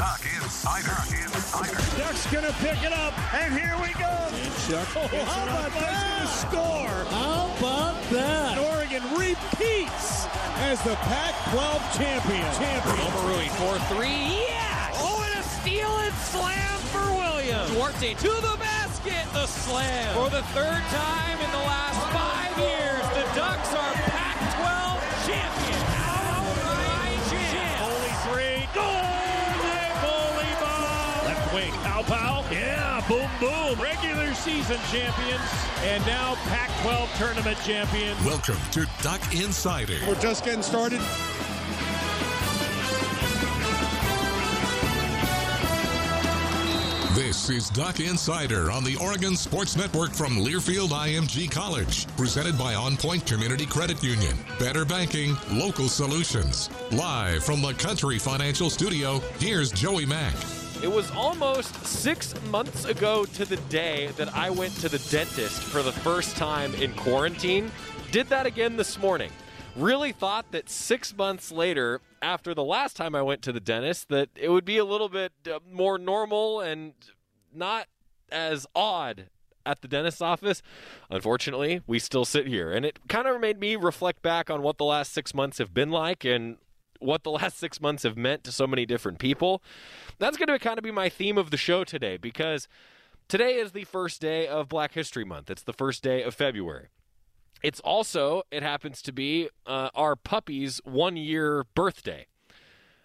[0.00, 0.96] This is Duck Insider.
[1.12, 1.98] Insider.
[1.98, 4.08] Duck's gonna pick it up, and here we go.
[4.64, 6.28] Chuck Oh, how about that?
[6.28, 7.04] Score.
[7.12, 8.56] How about that?
[8.58, 10.24] Oregon repeats
[10.64, 12.48] as the Pac-12 champion.
[12.56, 12.96] Champion.
[12.96, 14.40] Amauri for three.
[14.48, 14.96] Yes!
[14.96, 17.70] Oh, and a steal and slam for Williams.
[17.72, 19.28] Duarte to the basket.
[19.34, 20.14] The slam.
[20.14, 22.99] For the third time in the last five years,
[33.40, 33.80] boom boom.
[33.80, 35.40] Regular season champions
[35.82, 38.22] and now Pac-12 tournament champions.
[38.24, 39.98] Welcome to Duck Insider.
[40.06, 41.00] We're just getting started.
[47.14, 52.06] This is Duck Insider on the Oregon Sports Network from Learfield IMG College.
[52.16, 54.36] Presented by On Point Community Credit Union.
[54.58, 56.70] Better banking, local solutions.
[56.92, 60.34] Live from the Country Financial Studio, here's Joey Mack.
[60.82, 65.62] It was almost six months ago to the day that I went to the dentist
[65.62, 67.70] for the first time in quarantine.
[68.12, 69.30] Did that again this morning.
[69.76, 74.08] Really thought that six months later, after the last time I went to the dentist,
[74.08, 76.94] that it would be a little bit uh, more normal and
[77.54, 77.86] not
[78.32, 79.26] as odd
[79.66, 80.62] at the dentist's office.
[81.10, 82.72] Unfortunately, we still sit here.
[82.72, 85.74] And it kind of made me reflect back on what the last six months have
[85.74, 86.56] been like and
[87.00, 89.62] what the last six months have meant to so many different people.
[90.18, 92.68] That's going to kind of be my theme of the show today because
[93.28, 95.50] today is the first day of Black History Month.
[95.50, 96.88] It's the first day of February.
[97.62, 102.26] It's also, it happens to be uh, our puppy's one year birthday.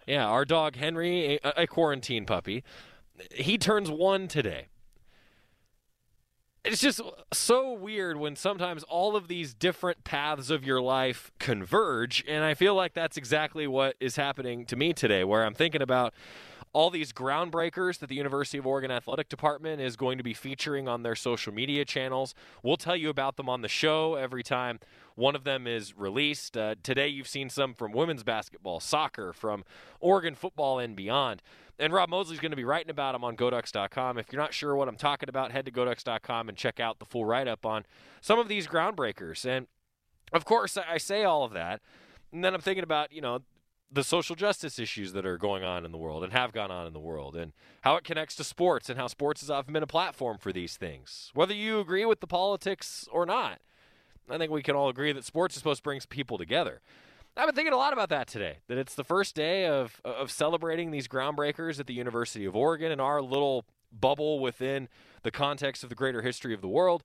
[0.08, 2.64] Yeah, our dog Henry, a, a quarantine puppy,
[3.32, 4.68] he turns one today
[6.66, 7.02] it's just
[7.32, 12.54] so weird when sometimes all of these different paths of your life converge and i
[12.54, 16.14] feel like that's exactly what is happening to me today where i'm thinking about
[16.76, 20.90] all these groundbreakers that the University of Oregon Athletic Department is going to be featuring
[20.90, 22.36] on their social media channels.
[22.64, 24.82] We'll tell you about them on the show every time
[25.16, 26.58] one of them is released.
[26.58, 29.64] Uh, today, you've seen some from women's basketball, soccer, from
[30.02, 31.42] Oregon football, and beyond.
[31.80, 34.18] And Rob Mosley's going to be writing about them on Goducks.com.
[34.18, 37.06] If you're not sure what I'm talking about, head to Goducks.com and check out the
[37.06, 37.86] full write up on
[38.20, 39.46] some of these groundbreakers.
[39.46, 39.68] And
[40.34, 41.80] of course, I say all of that.
[42.34, 43.44] And then I'm thinking about, you know,
[43.92, 46.88] the social justice issues that are going on in the world and have gone on
[46.88, 49.84] in the world and how it connects to sports and how sports has often been
[49.84, 51.32] a platform for these things.
[51.34, 53.60] Whether you agree with the politics or not,
[54.30, 56.82] I think we can all agree that sports is supposed to bring people together.
[57.38, 58.60] I've been thinking a lot about that today.
[58.68, 62.92] That it's the first day of of celebrating these groundbreakers at the University of Oregon
[62.92, 64.88] in our little bubble within
[65.24, 67.04] the context of the greater history of the world.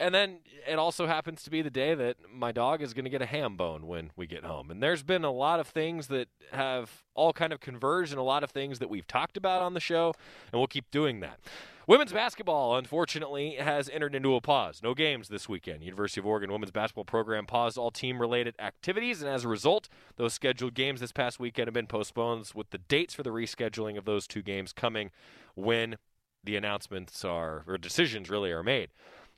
[0.00, 3.10] And then it also happens to be the day that my dog is going to
[3.10, 4.70] get a ham bone when we get home.
[4.70, 8.22] And there's been a lot of things that have all kind of converged and a
[8.22, 10.14] lot of things that we've talked about on the show,
[10.50, 11.38] and we'll keep doing that.
[11.86, 14.80] Women's basketball, unfortunately, has entered into a pause.
[14.82, 15.82] No games this weekend.
[15.82, 19.90] University of Oregon women's basketball program paused all team related activities, and as a result,
[20.16, 23.98] those scheduled games this past weekend have been postponed, with the dates for the rescheduling
[23.98, 25.10] of those two games coming
[25.54, 25.96] when
[26.42, 28.88] the announcements are, or decisions really are made.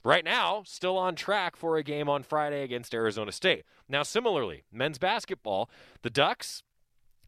[0.05, 3.65] Right now, still on track for a game on Friday against Arizona State.
[3.89, 5.71] Now, similarly, men's basketball,
[6.03, 6.65] the Ducks,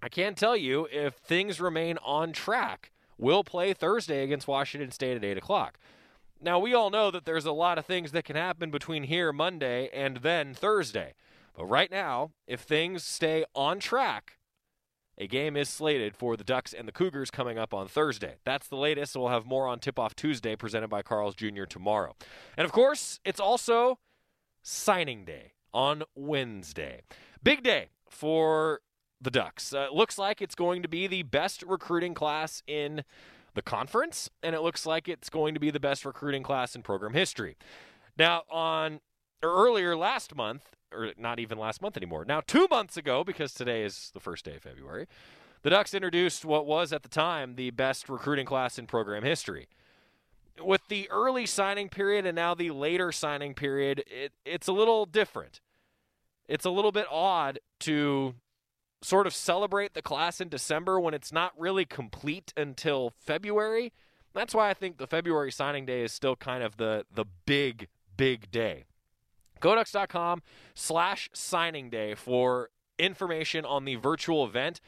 [0.03, 5.17] I can't tell you if things remain on track, will play Thursday against Washington State
[5.17, 5.79] at 8 o'clock.
[6.43, 9.33] Now, we all know that there's a lot of things that can happen between here
[9.33, 11.15] Monday and then Thursday.
[11.57, 14.37] But right now, if things stay on track,
[15.17, 18.37] a game is slated for the Ducks and the Cougars coming up on Thursday.
[18.45, 19.17] That's the latest.
[19.17, 21.65] We'll have more on Tip Off Tuesday presented by Carl's Jr.
[21.65, 22.17] tomorrow.
[22.57, 23.99] And of course, it's also
[24.63, 27.03] signing day on Wednesday.
[27.43, 28.81] Big day for
[29.21, 29.73] the Ducks.
[29.73, 33.05] Uh, looks like it's going to be the best recruiting class in
[33.55, 36.83] the conference, and it looks like it's going to be the best recruiting class in
[36.83, 37.57] program history.
[38.19, 39.01] Now, on
[39.43, 42.25] earlier last month, or not even last month anymore.
[42.25, 45.07] Now, two months ago, because today is the first day of February,
[45.63, 49.69] the Ducks introduced what was at the time the best recruiting class in program history.
[50.63, 55.07] With the early signing period and now the later signing period, it, it's a little
[55.07, 55.61] different.
[56.47, 58.35] It's a little bit odd to
[59.03, 63.93] sort of celebrate the class in December when it's not really complete until February.
[64.33, 67.89] That's why I think the February signing day is still kind of the the big
[68.17, 68.85] big day.
[69.61, 70.43] GoDucks.com
[70.75, 74.81] slash signing day for information on the virtual event.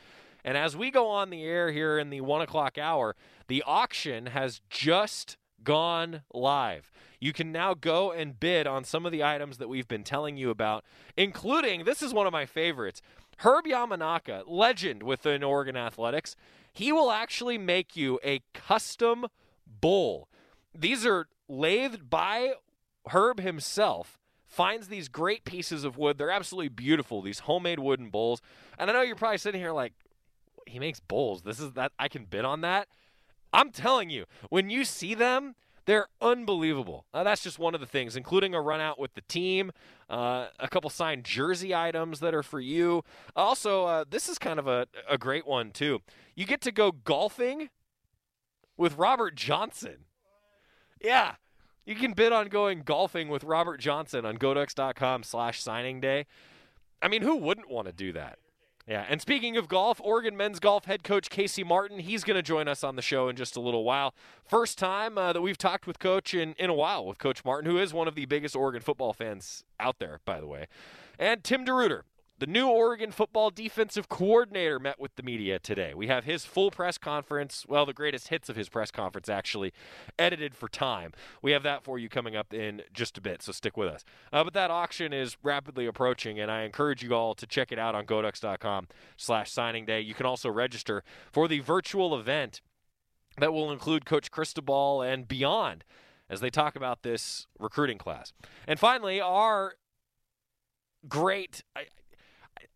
[0.45, 3.17] And as we go on the air here in the one o'clock hour,
[3.49, 6.91] the auction has just gone live.
[7.19, 10.37] You can now go and bid on some of the items that we've been telling
[10.37, 10.85] you about,
[11.17, 13.03] including this is one of my favorites.
[13.39, 16.37] Herb Yamanaka, legend within Oregon Athletics,
[16.73, 19.27] he will actually make you a custom
[19.67, 20.29] bowl.
[20.75, 22.55] These are lathed by
[23.09, 24.19] Herb himself
[24.57, 26.17] finds these great pieces of wood.
[26.17, 28.41] They're absolutely beautiful, these homemade wooden bowls.
[28.79, 29.93] And I know you're probably sitting here like,
[30.67, 31.43] he makes bowls.
[31.43, 32.89] This is that I can bid on that.
[33.53, 37.05] I'm telling you, when you see them, they're unbelievable.
[37.13, 39.73] Uh, that's just one of the things, including a run out with the team,
[40.09, 43.05] uh, a couple signed jersey items that are for you.
[43.37, 46.01] Also, uh, this is kind of a, a great one, too.
[46.35, 47.69] You get to go golfing
[48.79, 50.07] with Robert Johnson.
[51.01, 51.35] Yeah,
[51.87, 56.27] you can bid on going golfing with Robert Johnson on goducks.com slash signing day.
[57.01, 58.39] I mean, who wouldn't want to do that?
[58.89, 62.43] Yeah, and speaking of golf, Oregon men's golf head coach Casey Martin, he's going to
[62.43, 64.15] join us on the show in just a little while.
[64.45, 67.69] First time uh, that we've talked with Coach in, in a while with Coach Martin,
[67.69, 70.67] who is one of the biggest Oregon football fans out there, by the way.
[71.19, 72.03] And Tim DeRuyter,
[72.39, 75.95] the new Oregon football defensive coordinator met with the media today.
[75.95, 79.73] We have his full press conference, well, the greatest hits of his press conference actually,
[80.19, 81.13] edited for time.
[81.43, 84.05] We have that for you coming up in just a bit, so stick with us.
[84.33, 87.79] Uh, but that auction is rapidly approaching, and I encourage you all to check it
[87.79, 90.01] out on goducks.com slash signing day.
[90.01, 91.03] You can also register
[91.33, 92.61] for the virtual event
[93.39, 95.85] that will include Coach Cristobal and beyond
[96.29, 98.33] as they talk about this recruiting class.
[98.67, 99.75] And finally, our
[101.09, 101.63] great.
[101.75, 101.85] I,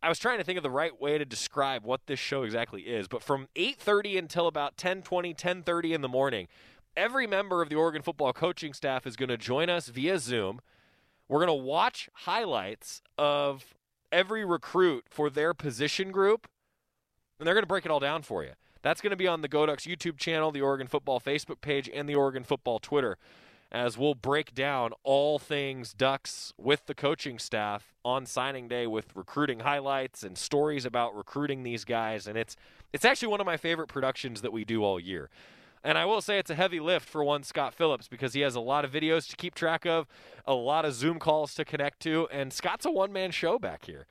[0.02, 2.83] I was trying to think of the right way to describe what this show exactly
[2.83, 6.49] is, but from 8:30 until about 10:20, 10:30 in the morning,
[6.97, 10.61] every member of the Oregon football coaching staff is going to join us via Zoom.
[11.28, 13.75] We're going to watch highlights of
[14.11, 16.49] every recruit for their position group,
[17.38, 18.52] and they're going to break it all down for you.
[18.83, 22.09] That's going to be on the GoDucks YouTube channel, the Oregon Football Facebook page, and
[22.09, 23.19] the Oregon Football Twitter
[23.73, 29.15] as we'll break down all things Ducks with the coaching staff on signing day with
[29.15, 32.57] recruiting highlights and stories about recruiting these guys and it's
[32.93, 35.31] it's actually one of my favorite productions that we do all year.
[35.83, 38.55] And I will say it's a heavy lift for one Scott Phillips because he has
[38.55, 40.07] a lot of videos to keep track of,
[40.47, 43.87] a lot of Zoom calls to connect to, and Scott's a one man show back
[43.87, 44.07] here.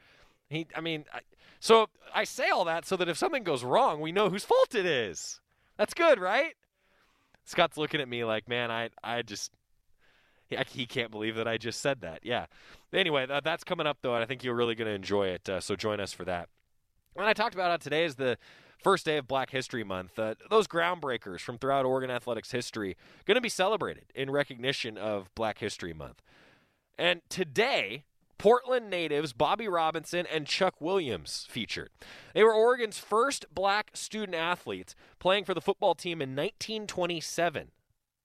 [0.50, 1.20] He, I mean, I,
[1.60, 4.74] so I say all that so that if something goes wrong, we know whose fault
[4.74, 5.42] it is.
[5.78, 6.56] That's good, right?
[7.50, 9.52] Scott's looking at me like, man, I, I just,
[10.50, 12.20] he, can't believe that I just said that.
[12.22, 12.46] Yeah.
[12.94, 15.50] Anyway, that, that's coming up though, and I think you're really going to enjoy it.
[15.50, 16.50] Uh, so join us for that.
[17.16, 18.38] And I talked about how today is the
[18.84, 20.20] first day of Black History Month.
[20.20, 25.34] Uh, those groundbreakers from throughout Oregon athletics history going to be celebrated in recognition of
[25.34, 26.22] Black History Month.
[27.00, 28.04] And today,
[28.40, 31.90] Portland natives Bobby Robinson and Chuck Williams featured.
[32.34, 37.72] They were Oregon's first black student athletes playing for the football team in 1927.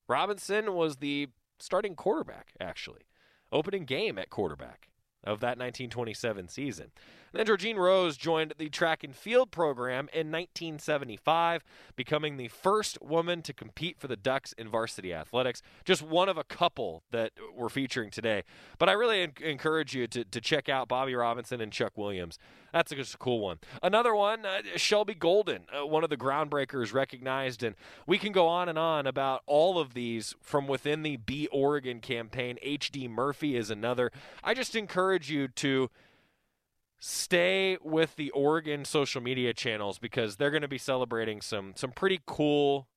[0.09, 1.29] Robinson was the
[1.59, 3.03] starting quarterback, actually,
[3.51, 4.89] opening game at quarterback
[5.25, 6.93] of that 1927 season.
[7.35, 11.65] Then Georgene Rose joined the track and field program in 1975,
[11.97, 15.61] becoming the first woman to compete for the Ducks in varsity athletics.
[15.85, 18.45] Just one of a couple that we're featuring today.
[18.79, 22.39] But I really en- encourage you to, to check out Bobby Robinson and Chuck Williams.
[22.73, 23.59] That's just a cool one.
[23.83, 27.65] Another one, uh, Shelby Golden, uh, one of the groundbreakers recognized.
[27.65, 27.75] And
[28.07, 32.01] we can go on and on about all of these from within the Be Oregon
[32.01, 32.59] campaign.
[32.63, 33.09] H.D.
[33.09, 34.13] Murphy is another.
[34.45, 35.91] I just encourage you to
[37.07, 41.91] stay with the Oregon social media channels because they're going to be celebrating some some
[41.91, 42.89] pretty cool,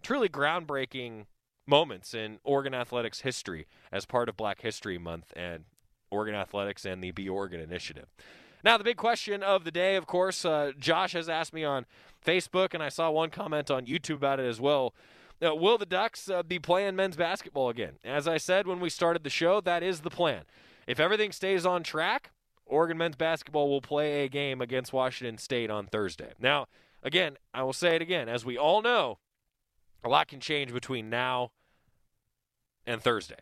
[0.00, 1.26] truly groundbreaking
[1.66, 5.64] moments in Oregon athletics history as part of Black History Month and
[6.08, 8.06] Oregon Athletics and the Be Oregon Initiative.
[8.62, 11.84] Now, the big question of the day, of course, uh, Josh has asked me on
[12.24, 14.94] Facebook, and I saw one comment on YouTube about it as well.
[15.44, 17.94] Uh, will the Ducks uh, be playing men's basketball again?
[18.04, 20.42] As I said when we started the show, that is the plan.
[20.86, 22.30] If everything stays on track,
[22.68, 26.32] Oregon men's basketball will play a game against Washington State on Thursday.
[26.38, 26.66] Now,
[27.02, 28.28] again, I will say it again.
[28.28, 29.18] As we all know,
[30.04, 31.50] a lot can change between now
[32.86, 33.36] and Thursday.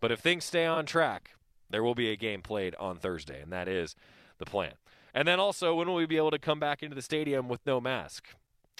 [0.00, 1.32] But if things stay on track,
[1.70, 3.94] there will be a game played on Thursday, and that is
[4.38, 4.74] the plan.
[5.14, 7.60] And then also, when will we be able to come back into the stadium with
[7.66, 8.28] no mask?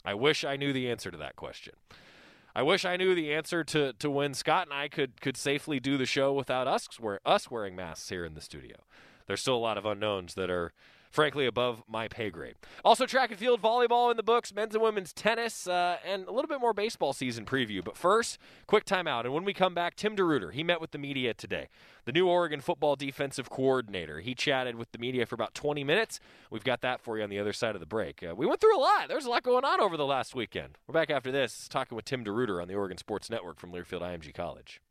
[0.04, 1.74] I wish I knew the answer to that question.
[2.54, 5.80] I wish I knew the answer to, to when Scott and I could could safely
[5.80, 8.76] do the show without us wear, us wearing masks here in the studio.
[9.32, 10.74] There's still a lot of unknowns that are
[11.10, 12.54] frankly above my pay grade.
[12.84, 16.30] Also, track and field volleyball in the books, men's and women's tennis, uh, and a
[16.30, 17.82] little bit more baseball season preview.
[17.82, 18.36] But first,
[18.66, 19.24] quick timeout.
[19.24, 21.68] And when we come back, Tim DeRuyter, he met with the media today,
[22.04, 24.20] the new Oregon football defensive coordinator.
[24.20, 26.20] He chatted with the media for about 20 minutes.
[26.50, 28.22] We've got that for you on the other side of the break.
[28.22, 29.08] Uh, we went through a lot.
[29.08, 30.76] There's a lot going on over the last weekend.
[30.86, 34.02] We're back after this, talking with Tim DeRuyter on the Oregon Sports Network from Learfield
[34.02, 34.82] IMG College.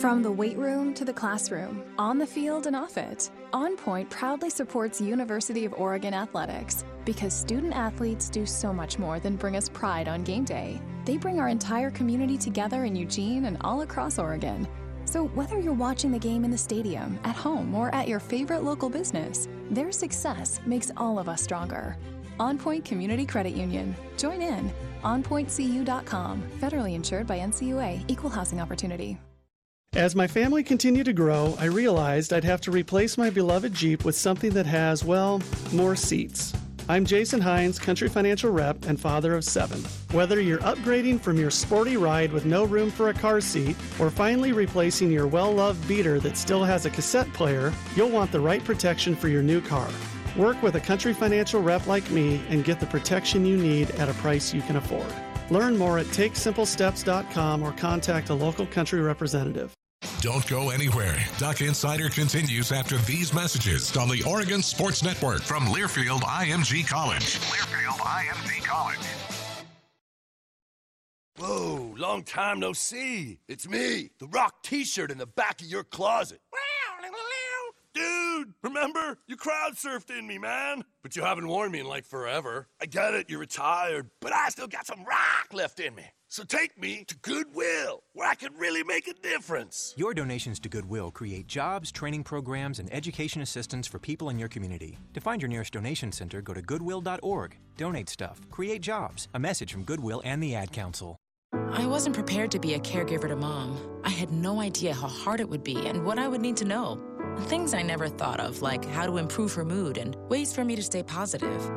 [0.00, 4.08] From the weight room to the classroom, on the field and off it, On Point
[4.08, 9.58] proudly supports University of Oregon athletics because student athletes do so much more than bring
[9.58, 10.80] us pride on game day.
[11.04, 14.66] They bring our entire community together in Eugene and all across Oregon.
[15.04, 18.62] So, whether you're watching the game in the stadium, at home, or at your favorite
[18.62, 21.98] local business, their success makes all of us stronger.
[22.38, 23.94] On Point Community Credit Union.
[24.16, 24.72] Join in.
[25.04, 26.42] OnPointCU.com.
[26.58, 28.04] Federally insured by NCUA.
[28.08, 29.18] Equal housing opportunity.
[29.96, 34.04] As my family continued to grow, I realized I'd have to replace my beloved Jeep
[34.04, 35.42] with something that has, well,
[35.72, 36.52] more seats.
[36.88, 39.80] I'm Jason Hines, Country Financial Rep and father of seven.
[40.12, 44.10] Whether you're upgrading from your sporty ride with no room for a car seat or
[44.10, 48.40] finally replacing your well loved beater that still has a cassette player, you'll want the
[48.40, 49.90] right protection for your new car.
[50.36, 54.08] Work with a Country Financial Rep like me and get the protection you need at
[54.08, 55.12] a price you can afford.
[55.50, 59.74] Learn more at takesimplesteps.com or contact a local country representative.
[60.20, 61.16] Don't go anywhere.
[61.38, 67.38] Duck Insider continues after these messages on the Oregon Sports Network from Learfield IMG College.
[67.38, 68.98] Learfield IMG College.
[71.38, 73.38] Whoa, long time no see.
[73.48, 76.40] It's me, the rock t shirt in the back of your closet.
[77.92, 79.18] Dude, remember?
[79.26, 80.84] You crowd surfed in me, man.
[81.02, 82.68] But you haven't worn me in like forever.
[82.80, 86.04] I get it, you're retired, but I still got some rock left in me.
[86.30, 89.92] So take me to Goodwill, where I can really make a difference.
[89.96, 94.48] Your donations to Goodwill create jobs, training programs, and education assistance for people in your
[94.48, 94.96] community.
[95.14, 97.56] To find your nearest donation center, go to goodwill.org.
[97.76, 99.26] Donate stuff, create jobs.
[99.34, 101.16] A message from Goodwill and the Ad Council.
[101.72, 104.00] I wasn't prepared to be a caregiver to mom.
[104.04, 106.64] I had no idea how hard it would be and what I would need to
[106.64, 107.00] know.
[107.48, 110.76] Things I never thought of, like how to improve her mood and ways for me
[110.76, 111.68] to stay positive.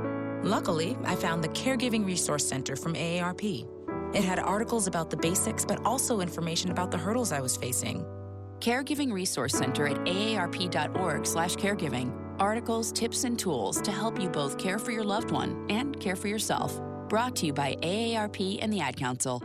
[0.44, 3.68] Luckily, I found the Caregiving Resource Center from AARP.
[4.14, 8.06] It had articles about the basics, but also information about the hurdles I was facing.
[8.60, 12.12] Caregiving Resource Center at aarp.org/caregiving.
[12.40, 16.16] Articles, tips, and tools to help you both care for your loved one and care
[16.16, 16.80] for yourself.
[17.10, 19.44] Brought to you by AARP and the Ad Council.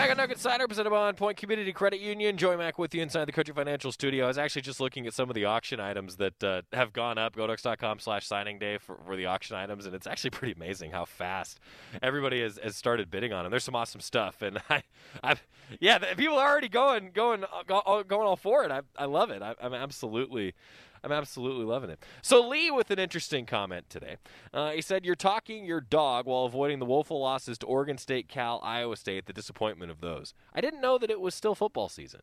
[0.00, 2.38] Back on Nugget Insider, presented by On Point Community Credit Union.
[2.38, 4.24] Joey Mack with you inside the Country Financial Studio.
[4.24, 7.18] I was actually just looking at some of the auction items that uh, have gone
[7.18, 7.36] up.
[7.36, 11.04] GoDucks.com slash signing day for, for the auction items, and it's actually pretty amazing how
[11.04, 11.60] fast
[12.02, 13.50] everybody has, has started bidding on them.
[13.50, 14.84] There's some awesome stuff, and I,
[15.22, 15.36] I
[15.80, 18.70] yeah, people are already going going uh, going all for it.
[18.70, 19.42] I, I love it.
[19.42, 20.54] I, I'm absolutely
[21.02, 21.98] I'm absolutely loving it.
[22.22, 24.16] So Lee with an interesting comment today.
[24.52, 28.28] Uh, he said, "You're talking your dog while avoiding the woeful losses to Oregon State,
[28.28, 29.26] Cal, Iowa State.
[29.26, 30.34] The disappointment of those.
[30.54, 32.20] I didn't know that it was still football season.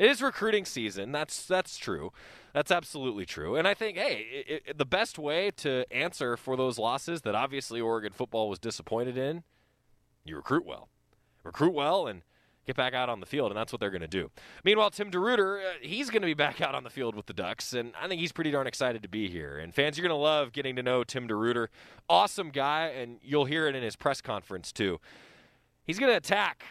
[0.00, 1.12] It is recruiting season.
[1.12, 2.12] That's that's true.
[2.54, 3.56] That's absolutely true.
[3.56, 7.34] And I think, hey, it, it, the best way to answer for those losses that
[7.34, 9.44] obviously Oregon football was disappointed in,
[10.24, 10.88] you recruit well,
[11.44, 12.22] recruit well, and
[12.66, 14.30] get back out on the field, and that's what they're going to do.
[14.64, 17.32] Meanwhile, Tim DeRuyter, uh, he's going to be back out on the field with the
[17.32, 19.58] Ducks, and I think he's pretty darn excited to be here.
[19.58, 21.68] And fans, you're going to love getting to know Tim DeRuyter.
[22.08, 25.00] Awesome guy, and you'll hear it in his press conference, too.
[25.84, 26.64] He's going to attack.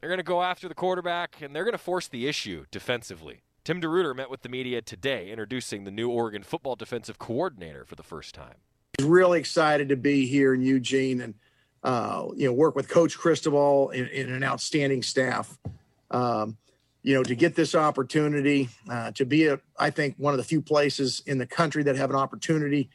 [0.00, 3.42] They're going to go after the quarterback, and they're going to force the issue defensively.
[3.64, 7.96] Tim DeRuyter met with the media today, introducing the new Oregon football defensive coordinator for
[7.96, 8.54] the first time.
[8.96, 11.34] He's really excited to be here in Eugene, and
[11.82, 15.58] uh, you know, work with Coach Cristobal and, and an outstanding staff.
[16.10, 16.56] Um,
[17.02, 20.44] you know, to get this opportunity uh, to be a, I think one of the
[20.44, 22.90] few places in the country that have an opportunity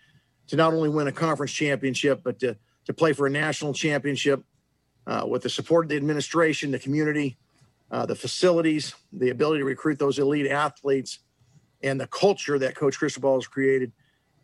[0.47, 4.43] to not only win a conference championship, but to to play for a national championship
[5.07, 7.37] uh, with the support of the administration, the community,
[7.91, 11.19] uh, the facilities, the ability to recruit those elite athletes,
[11.81, 13.91] and the culture that Coach Cristobal has created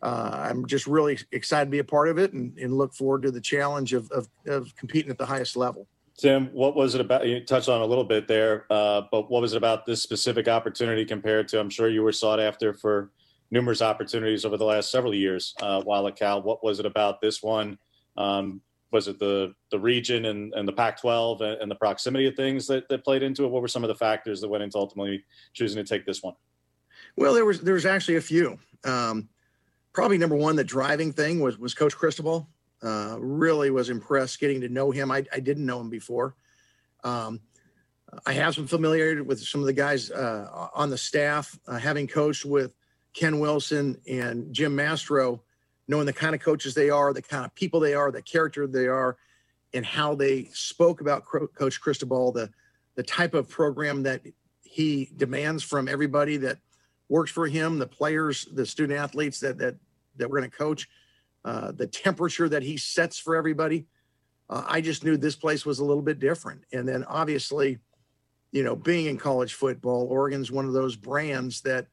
[0.02, 3.24] uh, I'm just really excited to be a part of it and, and look forward
[3.24, 5.88] to the challenge of, of, of, competing at the highest level.
[6.18, 7.28] Tim, what was it about?
[7.28, 10.48] You touched on a little bit there, uh, but what was it about this specific
[10.48, 11.60] opportunity compared to?
[11.60, 13.12] I'm sure you were sought after for
[13.52, 16.42] numerous opportunities over the last several years uh, while at Cal.
[16.42, 17.78] What was it about this one?
[18.18, 22.36] Um, was it the the region and, and the Pac-12 and, and, the proximity of
[22.36, 23.52] things that, that played into it?
[23.52, 26.34] What were some of the factors that went into ultimately choosing to take this one?
[27.16, 28.58] Well, there was there was actually a few.
[28.84, 29.30] Um,
[30.00, 32.48] probably number one, the driving thing was was Coach Cristobal.
[32.82, 35.12] Uh, really was impressed getting to know him.
[35.12, 36.36] I, I didn't know him before.
[37.04, 37.42] Um,
[38.26, 42.08] I have some familiarity with some of the guys uh, on the staff, uh, having
[42.08, 42.74] coached with
[43.14, 45.44] Ken Wilson and Jim Mastro,
[45.90, 48.68] knowing the kind of coaches they are, the kind of people they are, the character
[48.68, 49.18] they are,
[49.74, 52.50] and how they spoke about Coach Cristobal, the
[52.96, 54.22] the type of program that
[54.64, 56.60] he demands from everybody that
[57.10, 59.76] works for him, the players, the student athletes that that
[60.20, 60.88] that we're going to coach,
[61.46, 63.86] uh, the temperature that he sets for everybody.
[64.50, 66.62] Uh, I just knew this place was a little bit different.
[66.72, 67.80] And then obviously,
[68.52, 71.88] you know, being in college football, Oregon's one of those brands that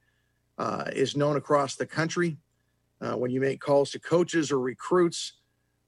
[0.58, 2.38] uh, is known across the country.
[3.00, 5.34] Uh, when you make calls to coaches or recruits,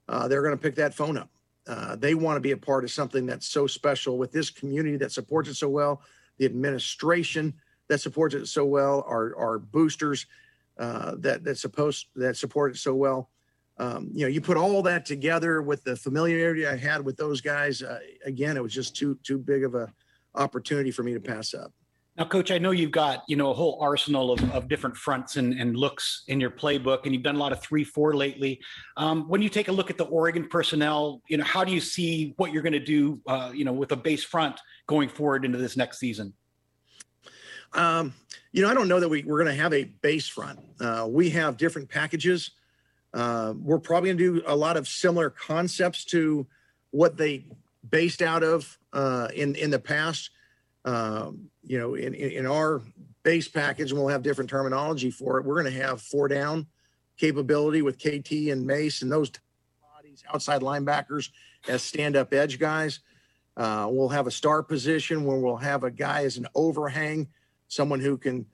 [0.09, 1.31] uh, they're going to pick that phone up.
[1.67, 4.97] Uh, they want to be a part of something that's so special with this community
[4.97, 6.03] that supports it so well,
[6.39, 7.53] the administration
[7.89, 10.27] that supports it so well, our, our boosters
[10.79, 13.31] uh, that that supposed that supported so well.
[13.79, 17.41] Um, you know, you put all that together with the familiarity I had with those
[17.41, 17.83] guys.
[17.83, 19.93] Uh, again, it was just too too big of a
[20.35, 21.73] opportunity for me to pass up.
[22.19, 25.37] Now, coach, I know you've got, you know, a whole arsenal of, of different fronts
[25.37, 28.61] and, and looks in your playbook, and you've done a lot of three, four lately.
[28.97, 31.81] Um, when you take a look at the Oregon personnel, you know, how do you
[31.81, 35.45] see what you're going to do, uh, you know, with a base front going forward
[35.45, 36.35] into this next season?
[37.73, 38.15] Um,
[38.53, 40.59] you know, I don't know that we, we're going to have a base front.
[40.81, 42.53] Uh, we have different packages.
[43.15, 46.47] Uh, we're probably going to do a lot of similar concepts to
[46.91, 47.45] what they
[47.89, 50.31] based out of uh, in in the past.
[50.85, 52.81] Um, you know, in, in our
[53.23, 55.45] base package, and we'll have different terminology for it.
[55.45, 56.67] We're going to have four down
[57.19, 59.31] capability with KT and Mace and those
[59.83, 61.31] bodies, outside linebackers
[61.69, 63.01] as stand up edge guys.
[63.57, 67.27] Uh, we'll have a star position where we'll have a guy as an overhang
[67.69, 68.47] someone who can,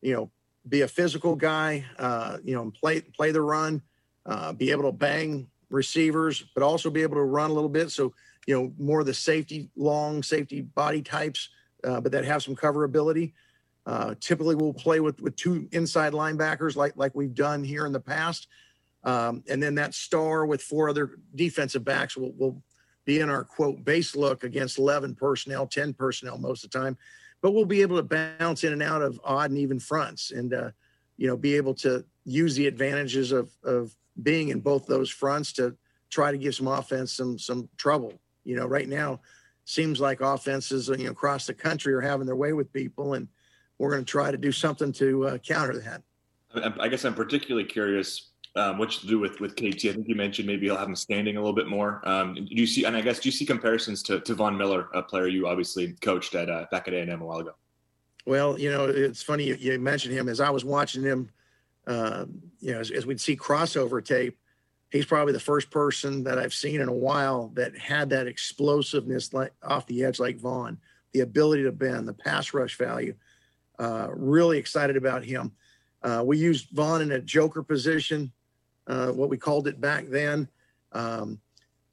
[0.00, 0.30] you know,
[0.68, 3.82] be a physical guy, uh, you know, play play the run,
[4.26, 7.90] uh, be able to bang receivers, but also be able to run a little bit.
[7.90, 8.14] So,
[8.46, 11.50] you know, more of the safety, long safety body types,
[11.84, 13.34] uh, but that have some cover ability.
[13.86, 17.92] Uh, typically, we'll play with with two inside linebackers, like like we've done here in
[17.92, 18.46] the past,
[19.04, 22.62] um, and then that star with four other defensive backs will will
[23.06, 26.98] be in our quote base look against 11 personnel, 10 personnel most of the time
[27.42, 30.52] but we'll be able to bounce in and out of odd and even fronts and
[30.52, 30.70] uh,
[31.16, 35.52] you know be able to use the advantages of of being in both those fronts
[35.54, 35.76] to
[36.10, 38.20] try to give some offense some some trouble.
[38.44, 39.20] You know right now
[39.64, 43.28] seems like offenses you know across the country are having their way with people and
[43.78, 46.02] we're going to try to do something to uh, counter that.
[46.80, 49.84] I guess i'm particularly curious um, what to do with with KT.
[49.86, 52.00] I think you mentioned maybe he'll have him standing a little bit more.
[52.08, 52.84] Um, do you see?
[52.84, 55.92] And I guess do you see comparisons to, to Von Miller, a player you obviously
[56.00, 57.54] coached at uh, back at A and M a while ago?
[58.26, 60.28] Well, you know, it's funny you, you mentioned him.
[60.28, 61.30] As I was watching him,
[61.86, 62.26] uh,
[62.60, 64.38] you know, as, as, we'd see crossover tape,
[64.90, 69.32] he's probably the first person that I've seen in a while that had that explosiveness
[69.32, 70.78] like off the edge, like Von,
[71.12, 73.14] the ability to bend, the pass rush value.
[73.78, 75.52] Uh, really excited about him.
[76.02, 78.32] Uh, we used Von in a joker position,
[78.90, 80.48] uh, what we called it back then.
[80.92, 81.40] Um,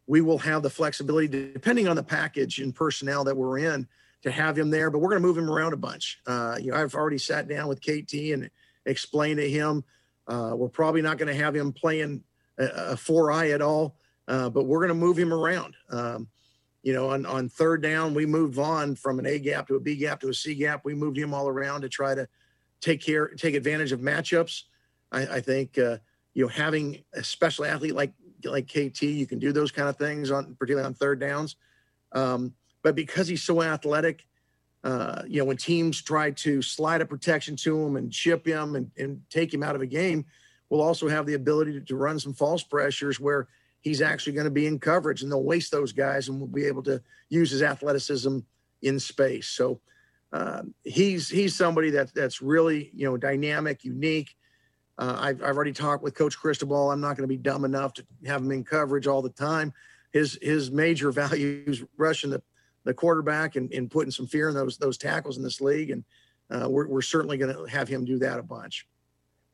[0.07, 3.87] we will have the flexibility, depending on the package and personnel that we're in,
[4.23, 4.89] to have him there.
[4.89, 6.19] But we're going to move him around a bunch.
[6.25, 8.49] Uh, you know, I've already sat down with KT and
[8.87, 9.83] explained to him.
[10.27, 12.23] Uh, we're probably not going to have him playing
[12.57, 15.75] a, a four eye at all, uh, but we're going to move him around.
[15.91, 16.27] Um,
[16.81, 19.79] you know, on, on third down, we moved Von from an A gap to a
[19.79, 20.81] B gap to a C gap.
[20.83, 22.27] We moved him all around to try to
[22.81, 24.63] take care, take advantage of matchups.
[25.11, 25.97] I, I think, uh,
[26.37, 28.13] you know, having a special athlete like
[28.45, 31.55] like KT, you can do those kind of things on particularly on third downs.
[32.11, 34.23] Um, but because he's so athletic,
[34.83, 38.75] uh, you know, when teams try to slide a protection to him and chip him
[38.75, 40.25] and, and take him out of a game,
[40.69, 43.47] we'll also have the ability to, to run some false pressures where
[43.81, 46.65] he's actually going to be in coverage and they'll waste those guys and we'll be
[46.65, 48.37] able to use his athleticism
[48.83, 49.47] in space.
[49.47, 49.81] So
[50.31, 54.35] uh, he's he's somebody that that's really you know dynamic, unique.
[54.97, 56.91] Uh, I've, I've already talked with Coach Cristobal.
[56.91, 59.73] I'm not going to be dumb enough to have him in coverage all the time.
[60.11, 62.41] His his major values rushing the
[62.83, 65.91] the quarterback and, and putting some fear in those those tackles in this league.
[65.91, 66.03] And
[66.49, 68.87] uh, we're, we're certainly going to have him do that a bunch.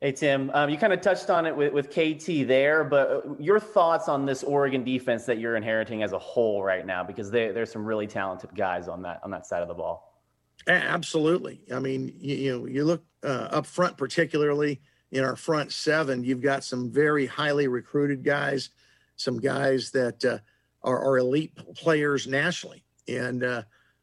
[0.00, 3.20] Hey, Tim, um, you kind of touched on it with, with KT there, but uh,
[3.38, 7.30] your thoughts on this Oregon defense that you're inheriting as a whole right now, because
[7.30, 10.20] they, there's some really talented guys on that on that side of the ball.
[10.66, 11.62] Absolutely.
[11.72, 14.80] I mean, you, you know, you look uh, up front, particularly
[15.12, 18.70] in our front seven, you've got some very highly recruited guys,
[19.16, 20.38] some guys that uh,
[20.82, 23.62] are, are elite players nationally and uh,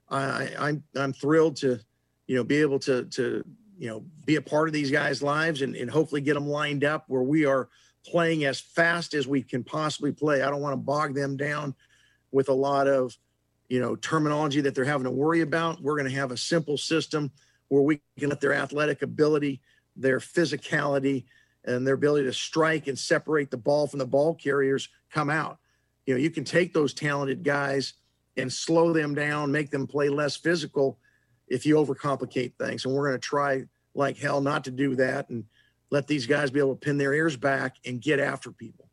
[0.09, 1.79] I, I'm I'm thrilled to
[2.27, 3.43] you know be able to to
[3.77, 6.83] you know be a part of these guys' lives and, and hopefully get them lined
[6.83, 7.69] up where we are
[8.05, 10.41] playing as fast as we can possibly play.
[10.41, 11.75] I don't want to bog them down
[12.31, 13.17] with a lot of
[13.69, 15.81] you know terminology that they're having to worry about.
[15.81, 17.31] We're going to have a simple system
[17.69, 19.61] where we can let their athletic ability,
[19.95, 21.25] their physicality,
[21.63, 25.59] and their ability to strike and separate the ball from the ball carriers come out.
[26.05, 27.93] You know, you can take those talented guys
[28.37, 30.97] and slow them down, make them play less physical
[31.47, 32.85] if you overcomplicate things.
[32.85, 35.45] And we're going to try like hell not to do that and
[35.89, 38.87] let these guys be able to pin their ears back and get after people.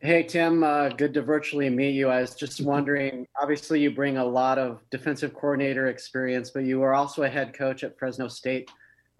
[0.00, 2.08] Hey, Tim, uh, good to virtually meet you.
[2.08, 6.82] I was just wondering obviously, you bring a lot of defensive coordinator experience, but you
[6.82, 8.68] are also a head coach at Fresno State.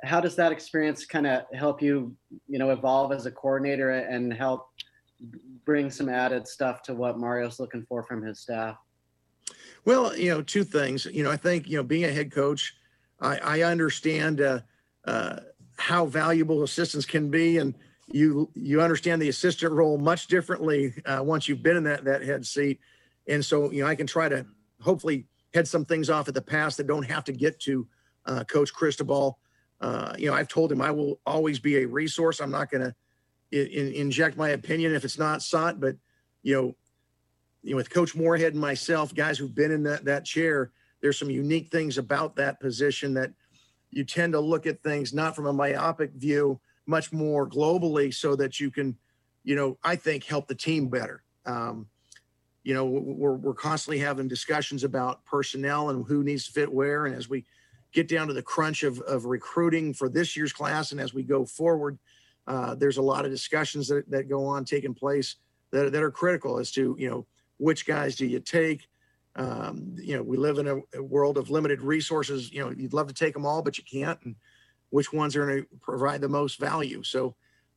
[0.03, 2.15] How does that experience kind of help you,
[2.49, 4.69] you know, evolve as a coordinator and help
[5.65, 8.77] bring some added stuff to what Mario's looking for from his staff?
[9.85, 11.07] Well, you know, two things.
[11.07, 12.75] You know, I think you know, being a head coach,
[13.21, 14.61] I, I understand uh,
[15.05, 15.41] uh,
[15.79, 17.75] how valuable assistants can be, and
[18.09, 22.23] you you understand the assistant role much differently uh, once you've been in that that
[22.23, 22.81] head seat,
[23.29, 24.47] and so you know, I can try to
[24.81, 27.87] hopefully head some things off at the past that don't have to get to
[28.27, 29.39] uh, Coach Cristobal.
[29.81, 32.41] Uh, you know, I've told him I will always be a resource.
[32.41, 32.95] I'm not going to
[33.53, 35.97] in, inject my opinion if it's not sought, but
[36.43, 36.77] you know
[37.67, 41.19] you know, with Coach Moorhead and myself, guys who've been in that that chair, there's
[41.19, 43.33] some unique things about that position that
[43.91, 48.37] you tend to look at things not from a myopic view, much more globally, so
[48.37, 48.97] that you can,
[49.43, 51.25] you know, I think help the team better.
[51.45, 51.89] Um,
[52.63, 57.07] you know, we're we're constantly having discussions about personnel and who needs to fit where,
[57.07, 57.45] and as we
[57.97, 61.23] get down to the crunch of of recruiting for this year's class, and as we
[61.23, 61.99] go forward,
[62.47, 65.37] uh, there's a lot of discussions that that go on taking place
[65.73, 68.87] that that are critical as to you know which guys do you take?
[69.35, 72.53] Um, you know, we live in a, world of limited resources.
[72.53, 74.19] You know, you'd love to take them all, but you can't.
[74.25, 74.37] And
[74.91, 77.03] which ones are going to provide the most value?
[77.03, 77.35] So,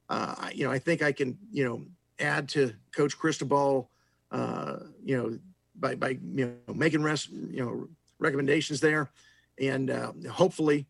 [0.09, 1.85] uh, you know, I think I can, you know,
[2.19, 3.89] add to Coach Cristobal,
[4.31, 5.39] uh, you know,
[5.75, 7.87] by by you know making rest, you know,
[8.19, 9.09] recommendations there,
[9.59, 10.87] and uh, hopefully,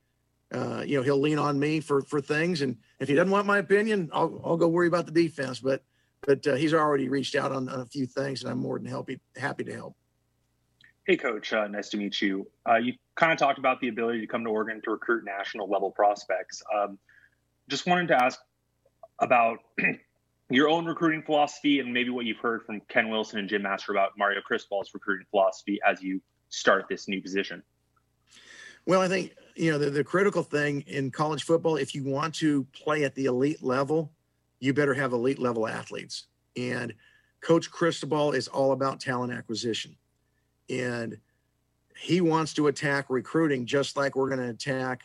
[0.53, 2.61] uh, you know, he'll lean on me for for things.
[2.61, 5.59] And if he doesn't want my opinion, I'll I'll go worry about the defense.
[5.59, 5.83] But
[6.21, 8.87] but uh, he's already reached out on, on, a few things, and I'm more than
[8.87, 9.95] happy happy to help.
[11.05, 11.53] Hey, Coach.
[11.53, 12.47] Uh, nice to meet you.
[12.69, 15.69] Uh, you kind of talked about the ability to come to Oregon to recruit national
[15.69, 16.61] level prospects.
[16.75, 16.99] Um,
[17.67, 18.39] just wanted to ask
[19.19, 19.59] about
[20.49, 23.95] your own recruiting philosophy and maybe what you've heard from Ken Wilson and Jim Mastro
[23.95, 27.63] about Mario Cristobal's recruiting philosophy as you start this new position.
[28.89, 32.33] Well, I think you know the, the critical thing in college football, if you want
[32.35, 34.11] to play at the elite level,
[34.59, 36.25] you better have elite level athletes.
[36.57, 36.95] And
[37.39, 39.95] Coach Cristobal is all about talent acquisition.
[40.71, 41.19] And
[41.99, 45.03] he wants to attack recruiting just like we're going to attack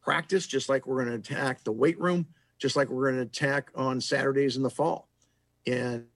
[0.00, 2.24] practice, just like we're going to attack the weight room,
[2.56, 5.10] just like we're going to attack on Saturdays in the fall.
[5.66, 6.06] And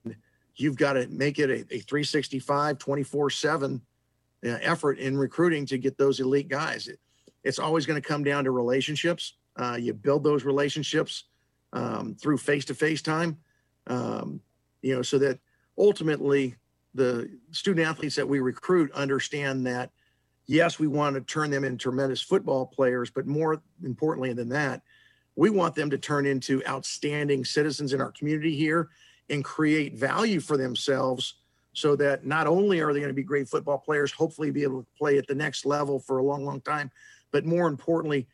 [0.56, 3.83] you've got to make it a, a 365, 24 7
[4.42, 6.88] uh, effort in recruiting to get those elite guys.
[6.88, 6.98] It,
[7.44, 9.35] it's always going to come down to relationships.
[9.57, 11.24] Uh, you build those relationships
[11.72, 13.38] um, through face to face time,
[13.87, 14.40] um,
[14.83, 15.38] you know, so that
[15.79, 16.55] ultimately
[16.94, 19.90] the student athletes that we recruit understand that
[20.50, 24.83] yes, we want to turn them into tremendous football players, but more importantly than that,
[25.37, 28.88] we want them to turn into outstanding citizens in our community here
[29.29, 31.37] and create value for themselves
[31.72, 34.81] so that not only are they going to be great football players, hopefully be able
[34.81, 36.90] to play at the next level for a long, long time,
[37.32, 38.26] but more importantly,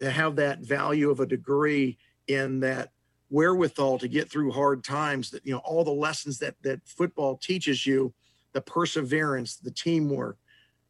[0.00, 2.90] to have that value of a degree in that
[3.30, 7.36] wherewithal to get through hard times that you know all the lessons that that football
[7.36, 8.12] teaches you
[8.52, 10.38] the perseverance the teamwork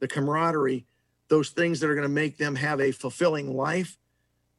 [0.01, 0.85] the camaraderie
[1.29, 3.97] those things that are going to make them have a fulfilling life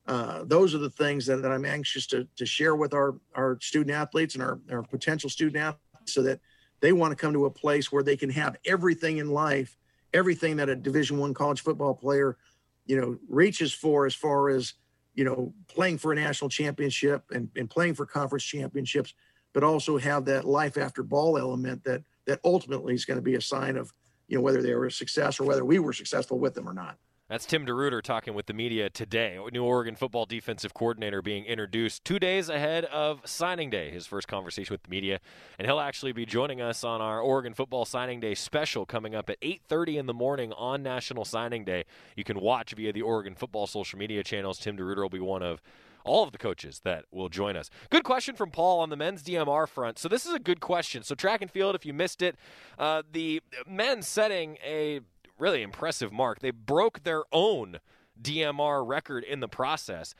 [0.07, 3.57] uh, those are the things that, that i'm anxious to, to share with our our
[3.61, 6.39] student athletes and our, our potential student athletes so that
[6.79, 9.77] they want to come to a place where they can have everything in life
[10.13, 12.37] everything that a division one college football player
[12.85, 14.73] you know reaches for as far as
[15.13, 19.13] you know playing for a national championship and, and playing for conference championships
[19.53, 23.35] but also have that life after ball element that that ultimately is going to be
[23.35, 23.93] a sign of
[24.27, 26.73] you know whether they were a success or whether we were successful with them or
[26.73, 29.39] not that's Tim DeRuyter talking with the media today.
[29.51, 34.27] New Oregon football defensive coordinator being introduced two days ahead of signing day, his first
[34.27, 35.19] conversation with the media.
[35.57, 39.27] And he'll actually be joining us on our Oregon football signing day special coming up
[39.27, 41.85] at 8.30 in the morning on National Signing Day.
[42.15, 44.59] You can watch via the Oregon football social media channels.
[44.59, 45.63] Tim DeRuyter will be one of
[46.03, 47.71] all of the coaches that will join us.
[47.89, 49.97] Good question from Paul on the men's DMR front.
[49.97, 51.01] So this is a good question.
[51.01, 52.35] So track and field, if you missed it,
[52.77, 54.99] uh, the men setting a
[55.37, 56.39] really impressive mark.
[56.39, 57.79] They broke their own
[58.21, 60.15] DMR record in the process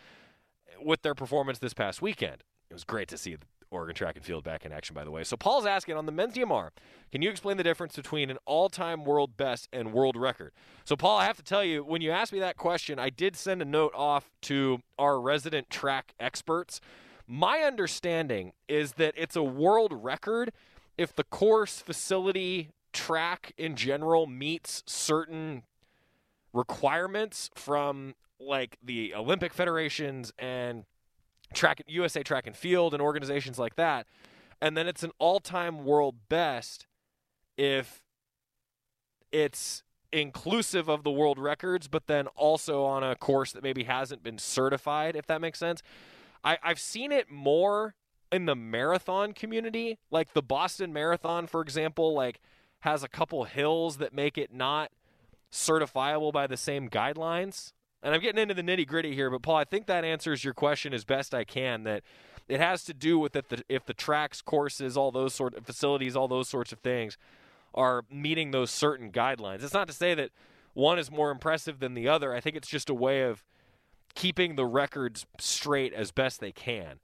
[0.81, 2.43] with their performance this past weekend.
[2.69, 5.11] It was great to see the Oregon track and field back in action, by the
[5.11, 5.23] way.
[5.23, 6.69] So Paul's asking on the men's DMR,
[7.11, 10.51] can you explain the difference between an all-time world best and world record?
[10.83, 13.35] So Paul, I have to tell you, when you asked me that question, I did
[13.35, 16.79] send a note off to our resident track experts.
[17.27, 20.51] My understanding is that it's a world record
[20.97, 25.63] if the course, facility, track in general meets certain
[26.53, 30.85] requirements from like the Olympic federations and
[31.53, 34.07] track USA Track and Field and organizations like that,
[34.61, 36.87] and then it's an all-time world best
[37.57, 38.01] if
[39.31, 44.23] it's inclusive of the world records, but then also on a course that maybe hasn't
[44.23, 45.81] been certified, if that makes sense.
[46.43, 47.95] I, I've seen it more
[48.31, 52.39] in the marathon community, like the Boston Marathon, for example, like
[52.85, 54.91] has a couple hills that make it not
[55.51, 57.73] certifiable by the same guidelines.
[58.03, 60.53] And I'm getting into the nitty gritty here, but Paul, I think that answers your
[60.53, 61.83] question as best I can.
[61.83, 62.03] That
[62.47, 65.65] it has to do with if the if the tracks, courses, all those sort of
[65.65, 67.17] facilities, all those sorts of things
[67.73, 69.63] are meeting those certain guidelines.
[69.63, 70.29] It's not to say that
[70.73, 72.33] one is more impressive than the other.
[72.33, 73.43] I think it's just a way of
[74.13, 76.99] keeping the records straight as best they can.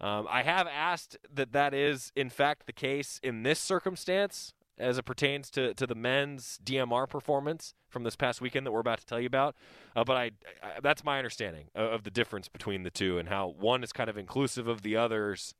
[0.00, 4.98] Um, I have asked that that is in fact the case in this circumstance as
[4.98, 9.00] it pertains to, to the men's DMR performance from this past weekend that we're about
[9.00, 9.54] to tell you about.
[9.94, 10.30] Uh, but I,
[10.62, 13.92] I, that's my understanding of, of, the difference between the two and how one is
[13.92, 15.54] kind of inclusive of the others,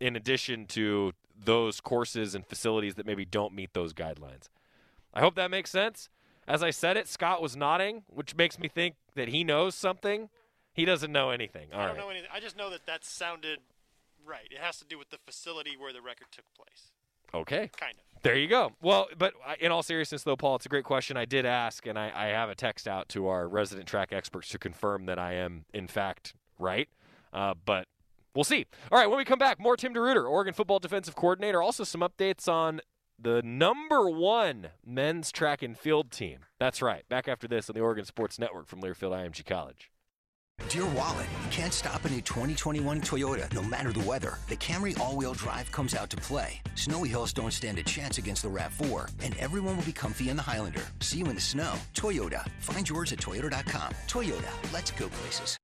[0.00, 1.12] in addition to
[1.44, 4.48] those courses and facilities that maybe don't meet those guidelines.
[5.14, 6.08] I hope that makes sense.
[6.48, 10.28] As I said it, Scott was nodding, which makes me think that he knows something.
[10.72, 11.68] He doesn't know anything.
[11.72, 12.04] All I don't right.
[12.04, 12.30] know anything.
[12.32, 13.60] I just know that that sounded
[14.24, 14.48] right.
[14.50, 16.90] It has to do with the facility where the record took place.
[17.34, 17.70] Okay.
[17.76, 18.11] Kind of.
[18.22, 18.72] There you go.
[18.80, 21.16] Well, but in all seriousness, though, Paul, it's a great question.
[21.16, 24.48] I did ask, and I, I have a text out to our resident track experts
[24.50, 26.88] to confirm that I am, in fact, right.
[27.32, 27.88] Uh, but
[28.34, 28.66] we'll see.
[28.92, 31.60] All right, when we come back, more Tim DeRuyter, Oregon football defensive coordinator.
[31.60, 32.80] Also, some updates on
[33.18, 36.40] the number one men's track and field team.
[36.58, 37.08] That's right.
[37.08, 39.91] Back after this on the Oregon Sports Network from Learfield IMG College.
[40.68, 44.34] Dear Wallet, you can't stop a new 2021 Toyota no matter the weather.
[44.48, 46.60] The Camry all-wheel drive comes out to play.
[46.74, 50.36] Snowy hills don't stand a chance against the RAV4, and everyone will be comfy in
[50.36, 50.84] the Highlander.
[51.00, 51.74] See you in the snow.
[51.94, 52.46] Toyota.
[52.60, 53.92] Find yours at toyota.com.
[54.08, 55.58] Toyota, let's go places.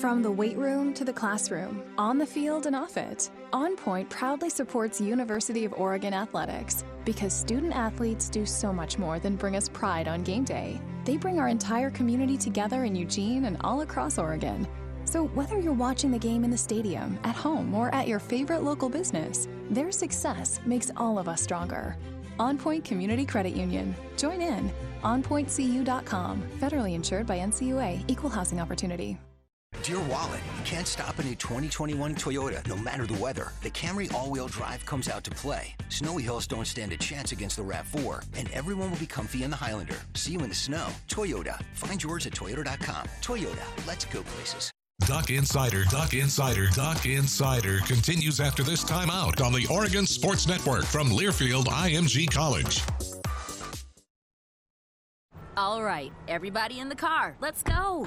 [0.00, 4.08] From the weight room to the classroom, on the field and off it, On Point
[4.08, 9.56] proudly supports University of Oregon athletics because student athletes do so much more than bring
[9.56, 10.80] us pride on game day.
[11.04, 14.66] They bring our entire community together in Eugene and all across Oregon.
[15.04, 18.62] So, whether you're watching the game in the stadium, at home, or at your favorite
[18.62, 21.94] local business, their success makes all of us stronger.
[22.38, 23.94] OnPoint Community Credit Union.
[24.16, 24.72] Join in.
[25.02, 26.42] OnPointCU.com.
[26.58, 28.04] Federally insured by NCUA.
[28.08, 29.18] Equal housing opportunity.
[29.82, 33.52] Dear Wallet, you can't stop a new 2021 Toyota no matter the weather.
[33.62, 35.74] The Camry all-wheel drive comes out to play.
[35.88, 39.50] Snowy hills don't stand a chance against the RAV4, and everyone will be comfy in
[39.50, 39.96] the Highlander.
[40.14, 40.88] See you in the snow.
[41.08, 41.58] Toyota.
[41.72, 43.06] Find yours at toyota.com.
[43.22, 43.86] Toyota.
[43.86, 44.70] Let's go places.
[45.06, 50.84] Duck Insider, Duck Insider, Duck Insider continues after this timeout on the Oregon Sports Network
[50.84, 52.82] from Learfield IMG College.
[55.56, 58.06] All right, everybody in the car, let's go.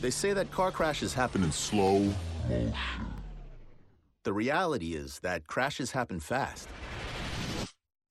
[0.00, 2.12] They say that car crashes happen in slow
[2.48, 2.74] motion.
[4.24, 6.68] The reality is that crashes happen fast.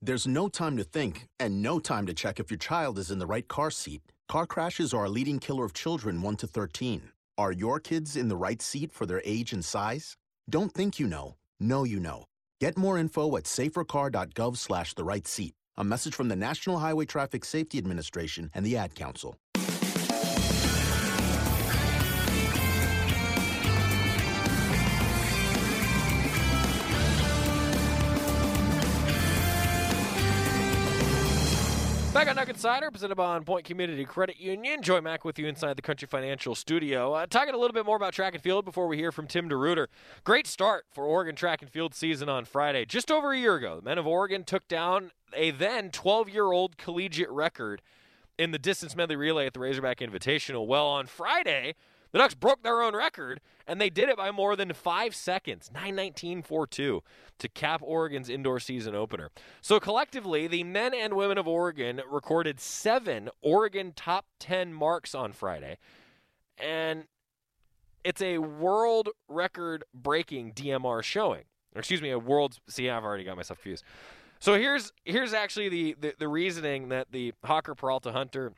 [0.02, 3.20] There's no time to think and no time to check if your child is in
[3.20, 4.02] the right car seat.
[4.28, 7.12] Car crashes are a leading killer of children 1 to 13.
[7.38, 10.16] Are your kids in the right seat for their age and size?
[10.50, 11.36] Don't think you know.
[11.60, 12.26] Know you know.
[12.62, 15.54] Get more info at safercar.gov slash the right seat.
[15.78, 19.36] A message from the National Highway Traffic Safety Administration and the Ad Council.
[32.16, 34.82] Back on Duck Insider, presented by On Point Community Credit Union.
[34.82, 37.12] Joey Mack with you inside the Country Financial Studio.
[37.12, 39.50] Uh, talking a little bit more about track and field before we hear from Tim
[39.50, 39.88] DeRuyter.
[40.24, 42.86] Great start for Oregon track and field season on Friday.
[42.86, 46.54] Just over a year ago, the men of Oregon took down a then 12 year
[46.54, 47.82] old collegiate record
[48.40, 50.66] in the distance medley relay at the Razorback Invitational.
[50.66, 51.76] Well, on Friday,
[52.16, 55.70] the Ducks broke their own record, and they did it by more than five seconds,
[55.76, 57.02] 919.42,
[57.40, 59.32] to cap Oregon's indoor season opener.
[59.60, 65.34] So collectively, the men and women of Oregon recorded seven Oregon top 10 marks on
[65.34, 65.78] Friday.
[66.58, 67.04] And
[68.06, 71.44] it's a world record breaking DMR showing.
[71.76, 72.60] Or excuse me, a world.
[72.70, 73.84] See, I've already got myself confused.
[74.40, 78.54] So here's here's actually the, the, the reasoning that the Hocker Peralta Hunter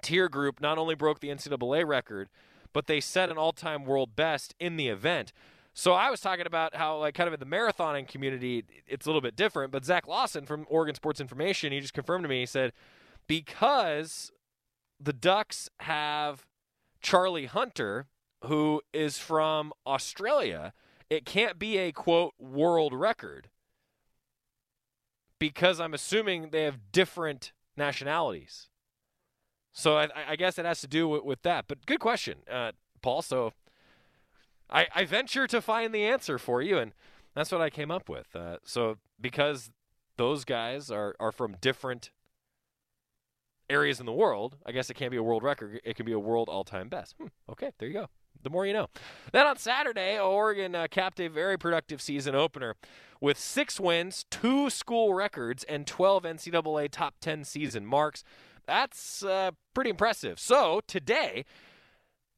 [0.00, 2.30] Teare group not only broke the NCAA record,
[2.72, 5.32] but they set an all-time world best in the event.
[5.74, 9.08] So I was talking about how, like, kind of in the marathoning community, it's a
[9.08, 9.70] little bit different.
[9.70, 12.40] But Zach Lawson from Oregon Sports Information, he just confirmed to me.
[12.40, 12.72] He said
[13.28, 14.32] because
[14.98, 16.46] the Ducks have
[17.00, 18.06] Charlie Hunter,
[18.44, 20.72] who is from Australia,
[21.08, 23.48] it can't be a quote world record
[25.38, 28.68] because I'm assuming they have different nationalities.
[29.72, 31.66] So I, I, guess it has to do with, with that.
[31.68, 33.22] But good question, uh, Paul.
[33.22, 33.52] So
[34.70, 36.92] I, I, venture to find the answer for you, and
[37.34, 38.34] that's what I came up with.
[38.34, 39.70] Uh, so because
[40.16, 42.10] those guys are, are from different
[43.70, 45.80] areas in the world, I guess it can't be a world record.
[45.84, 47.14] It can be a world all time best.
[47.18, 48.08] Hmm, okay, there you go.
[48.42, 48.88] The more you know.
[49.32, 52.76] Then on Saturday, Oregon uh, capped a very productive season opener
[53.20, 58.22] with six wins, two school records, and 12 NCAA top 10 season marks.
[58.68, 60.38] That's uh, pretty impressive.
[60.38, 61.46] So today,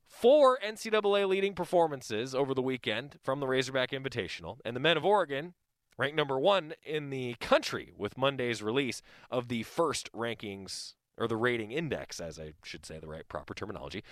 [0.07, 5.05] four NCAA leading performances over the weekend from the Razorback Invitational, and the men of
[5.05, 5.55] Oregon
[5.99, 11.37] ranked number one in the country with Monday's release of the first rankings or the
[11.37, 14.05] rating index, as I should say the right proper terminology.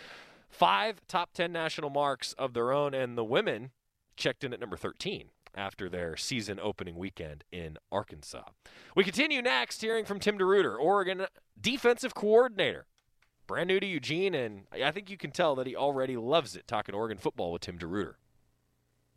[0.48, 3.70] Five top 10 national marks of their own, and the women
[4.16, 8.44] checked in at number 13 after their season opening weekend in Arkansas.
[8.94, 11.26] We continue next hearing from Tim DeRuyter, Oregon
[11.60, 12.86] defensive coordinator.
[13.46, 16.68] Brand new to Eugene, and I think you can tell that he already loves it
[16.68, 18.14] talking Oregon football with Tim DeRuyter.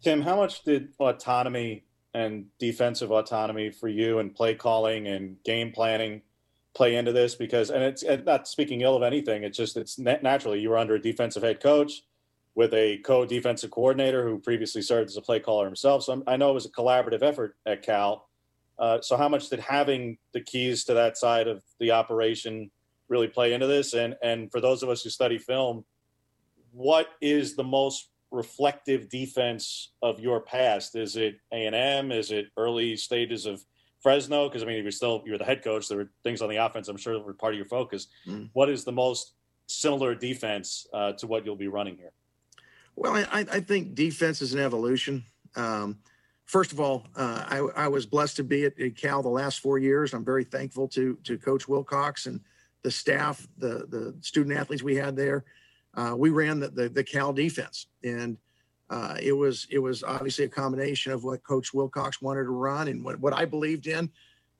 [0.01, 5.71] Tim, how much did autonomy and defensive autonomy for you and play calling and game
[5.71, 6.21] planning
[6.73, 7.35] play into this?
[7.35, 10.77] Because, and it's and not speaking ill of anything, it's just, it's naturally you were
[10.77, 12.03] under a defensive head coach
[12.55, 16.03] with a co-defensive coordinator who previously served as a play caller himself.
[16.03, 18.27] So I'm, i know it was a collaborative effort at Cal.
[18.77, 22.71] Uh, so how much did having the keys to that side of the operation
[23.07, 23.93] really play into this?
[23.93, 25.85] And and for those of us who study film,
[26.71, 30.95] what is the most reflective defense of your past?
[30.95, 32.11] Is it A and M?
[32.11, 33.63] Is it early stages of
[33.99, 34.47] Fresno?
[34.47, 35.87] Because I mean, you're still you're the head coach.
[35.87, 36.87] There were things on the offense.
[36.87, 38.07] I'm sure that were part of your focus.
[38.27, 38.49] Mm.
[38.53, 39.35] What is the most
[39.67, 42.11] similar defense uh, to what you'll be running here?
[42.95, 45.23] Well, I, I think defense is an evolution.
[45.55, 45.97] Um,
[46.45, 49.59] first of all, uh, I, I, was blessed to be at, at, Cal the last
[49.59, 50.13] four years.
[50.13, 52.39] I'm very thankful to to Coach Wilcox and
[52.83, 55.45] the staff, the the student athletes we had there.
[55.93, 58.37] Uh, we ran the, the, the Cal defense, and
[58.89, 62.87] uh, it was it was obviously a combination of what Coach Wilcox wanted to run
[62.87, 64.09] and what, what I believed in,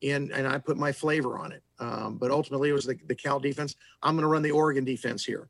[0.04, 1.64] and and I put my flavor on it.
[1.80, 3.76] Um, but ultimately, it was the, the Cal defense.
[4.04, 5.50] I'm going to run the Oregon defense here.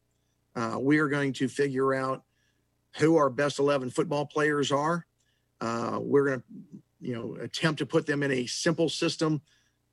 [0.55, 2.23] Uh, we are going to figure out
[2.97, 5.05] who our best 11 football players are.
[5.59, 6.45] Uh, we're going to,
[6.99, 9.41] you know, attempt to put them in a simple system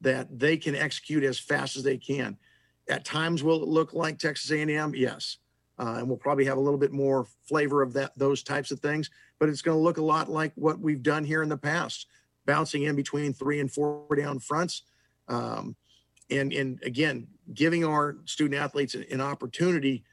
[0.01, 2.37] that they can execute as fast as they can.
[2.89, 4.95] At times, will it look like Texas A&M?
[4.95, 5.39] Yes,
[5.79, 8.81] uh, and we'll probably have a little bit more flavor of that, those types of
[8.81, 9.11] things.
[9.39, 12.07] But it's going to look a lot like what we've done here in the past,
[12.47, 14.83] bouncing in between three and four down fronts,
[15.29, 15.77] um,
[16.31, 20.05] and and again, giving our student athletes an opportunity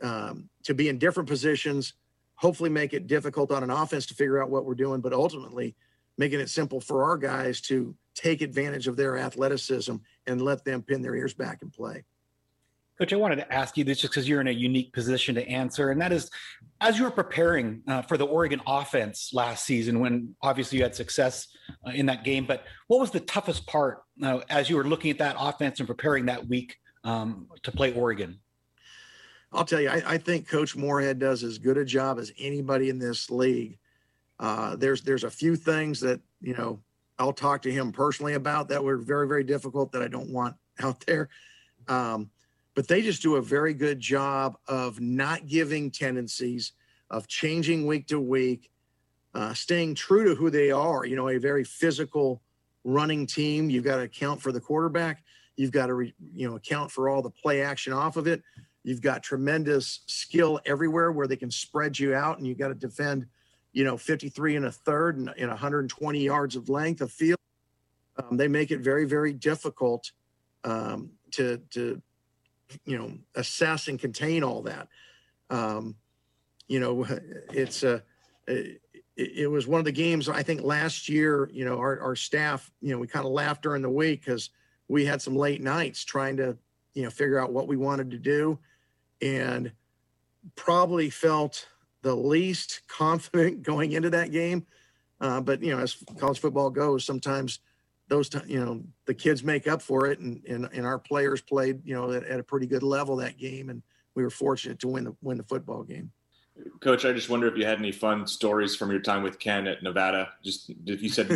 [0.00, 1.94] um, to be in different positions
[2.42, 5.76] hopefully make it difficult on an offense to figure out what we're doing, but ultimately
[6.18, 9.94] making it simple for our guys to take advantage of their athleticism
[10.26, 12.04] and let them pin their ears back and play.
[12.98, 15.48] Coach, I wanted to ask you this just because you're in a unique position to
[15.48, 16.30] answer, and that is,
[16.80, 20.96] as you were preparing uh, for the Oregon offense last season, when obviously you had
[20.96, 21.46] success
[21.86, 25.12] uh, in that game, but what was the toughest part uh, as you were looking
[25.12, 28.40] at that offense and preparing that week um, to play Oregon?
[29.52, 32.88] I'll tell you, I, I, think Coach Moorhead does as good a job as anybody
[32.88, 33.78] in this league.
[34.38, 36.80] Uh, there's there's a few things that you know
[37.18, 40.56] I'll talk to him personally about that were very very difficult that I don't want
[40.82, 41.28] out there.
[41.88, 42.30] Um,
[42.74, 46.72] but they just do a very good job of not giving tendencies,
[47.10, 48.70] of changing week to week,
[49.34, 51.04] uh, staying true to who they are.
[51.04, 52.40] You know, a very physical
[52.84, 53.68] running team.
[53.68, 55.22] You've got to account for the quarterback.
[55.56, 58.42] You've got to re, you know account for all the play action off of it
[58.84, 62.74] You've got tremendous skill everywhere where they can spread you out, and you got to
[62.74, 63.26] defend,
[63.72, 67.38] you know, 53 and a third and, and 120 yards of length of field.
[68.16, 70.10] Um, they make it very, very difficult
[70.64, 72.02] um, to to
[72.84, 74.88] you know assess and contain all that.
[75.48, 75.96] Um,
[76.66, 77.06] you know,
[77.52, 78.02] it's a.
[78.46, 78.80] It,
[79.14, 81.48] it was one of the games I think last year.
[81.52, 82.70] You know, our our staff.
[82.80, 84.50] You know, we kind of laughed during the week because
[84.88, 86.56] we had some late nights trying to
[86.94, 88.58] you know figure out what we wanted to do
[89.22, 89.72] and
[90.56, 91.68] probably felt
[92.02, 94.66] the least confident going into that game.
[95.20, 97.60] Uh, but you know, as college football goes, sometimes
[98.08, 101.40] those t- you know the kids make up for it, and and, and our players
[101.40, 103.82] played you know at, a pretty good level that game, and
[104.16, 106.10] we were fortunate to win the win the football game.
[106.80, 109.66] Coach, I just wonder if you had any fun stories from your time with Ken
[109.66, 110.28] at Nevada.
[110.44, 111.30] Just if you said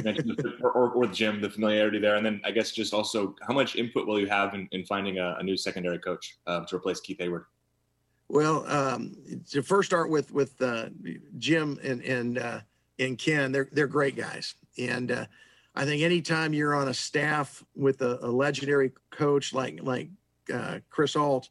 [0.61, 3.77] or, or, or Jim, the familiarity there, and then I guess just also how much
[3.77, 7.01] input will you have in, in finding a, a new secondary coach um, to replace
[7.01, 7.45] Keith Heyward?
[8.29, 9.17] Well, um,
[9.51, 10.89] to first start with with uh,
[11.39, 12.61] Jim and and uh,
[12.99, 15.27] and Ken, they're they're great guys, and uh,
[15.77, 20.09] I think anytime you're on a staff with a, a legendary coach like like
[20.53, 21.51] uh, Chris Ault,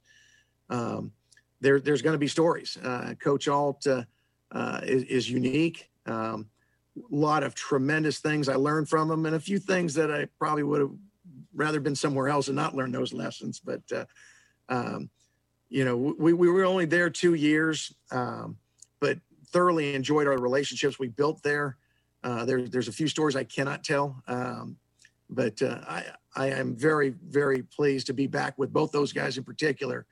[0.70, 1.14] um,
[1.62, 2.78] there there's going to be stories.
[2.84, 5.90] Uh, coach Ault uh, is, is, unique.
[6.06, 6.50] Um,
[6.98, 10.28] a lot of tremendous things I learned from him, and a few things that I
[10.40, 10.92] probably would have
[11.54, 13.62] rather been somewhere else and not learned those lessons.
[13.62, 13.82] But
[14.68, 15.10] um,
[15.70, 18.58] you know, we, we were only there two years, um,
[19.00, 21.78] but thoroughly enjoyed our relationships we built there.
[22.24, 24.78] Uh, there there's a few stories I cannot tell, um,
[25.30, 26.06] but uh, I,
[26.36, 30.06] I am very, very pleased to be back with both those guys in particular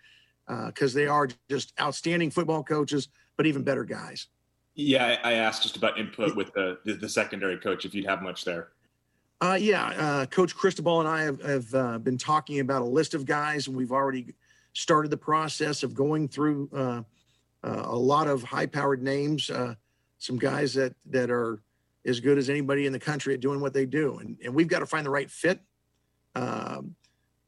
[0.67, 4.27] because uh, they are just outstanding football coaches, but even better guys.
[4.75, 8.21] Yeah, I, asked just about input with the, the, the secondary coach, if you'd have
[8.21, 8.69] much there.
[9.39, 13.13] Uh, yeah, uh, Coach Cristobal and I have, have uh, been talking about a list
[13.13, 14.33] of guys, and we've already
[14.73, 17.01] started the process of going through uh,
[17.63, 19.75] uh, a lot of high-powered names, uh,
[20.17, 21.61] some guys that that are
[22.05, 24.67] as good as anybody in the country at doing what they do, and and we've
[24.67, 25.59] got to find the right fit,
[26.35, 26.95] um,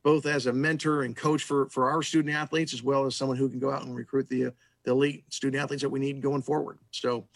[0.04, 3.38] both as a mentor and coach for for our student athletes, as well as someone
[3.38, 4.54] who can go out and recruit the
[4.84, 6.80] the elite student athletes that we need going forward.
[6.92, 7.28] So.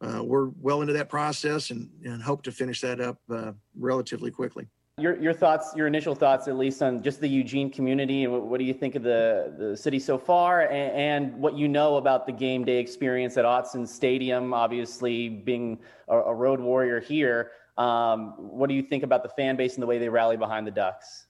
[0.00, 4.30] Uh, we're well into that process and, and hope to finish that up uh, relatively
[4.30, 4.68] quickly.
[4.98, 8.46] Your, your thoughts, your initial thoughts, at least on just the Eugene community, and what,
[8.46, 11.98] what do you think of the, the city so far, and, and, what you know
[11.98, 14.52] about the game day experience at Autzen Stadium?
[14.52, 15.78] Obviously, being
[16.08, 19.82] a, a road warrior here, um, what do you think about the fan base and
[19.82, 21.28] the way they rally behind the Ducks?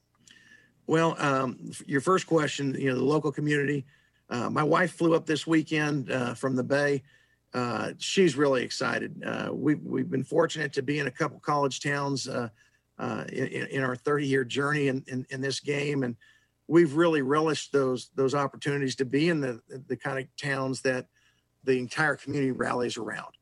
[0.87, 3.85] Well, um, your first question, you know, the local community.
[4.31, 7.03] Uh, my wife flew up this weekend uh, from the Bay.
[7.53, 9.23] Uh, she's really excited.
[9.25, 12.27] Uh, we've we've been fortunate to be in a couple college towns
[12.99, 16.03] uh, in, in, our 30 year journey in, in, in, this game.
[16.03, 16.17] And
[16.67, 21.07] we've really relished those, those opportunities to be in the, the kind of towns that,
[21.65, 23.35] the entire community rallies around.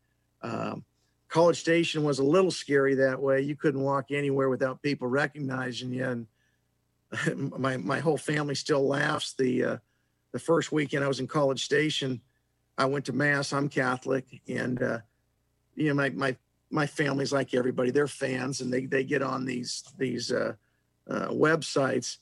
[0.43, 0.85] Um,
[1.29, 3.41] College Station was a little scary that way.
[3.41, 6.05] You couldn't walk anywhere without people recognizing you.
[6.05, 6.27] And
[7.59, 9.35] my my whole family still laughs.
[9.35, 9.77] The uh,
[10.33, 12.21] the first weekend I was in College Station,
[12.79, 13.53] I went to mass.
[13.53, 14.99] I'm Catholic, and uh,
[15.75, 16.37] you know my my
[16.77, 17.91] my family's like everybody.
[17.91, 20.53] They're fans, and they they get on these these uh,
[21.11, 22.19] uh, websites,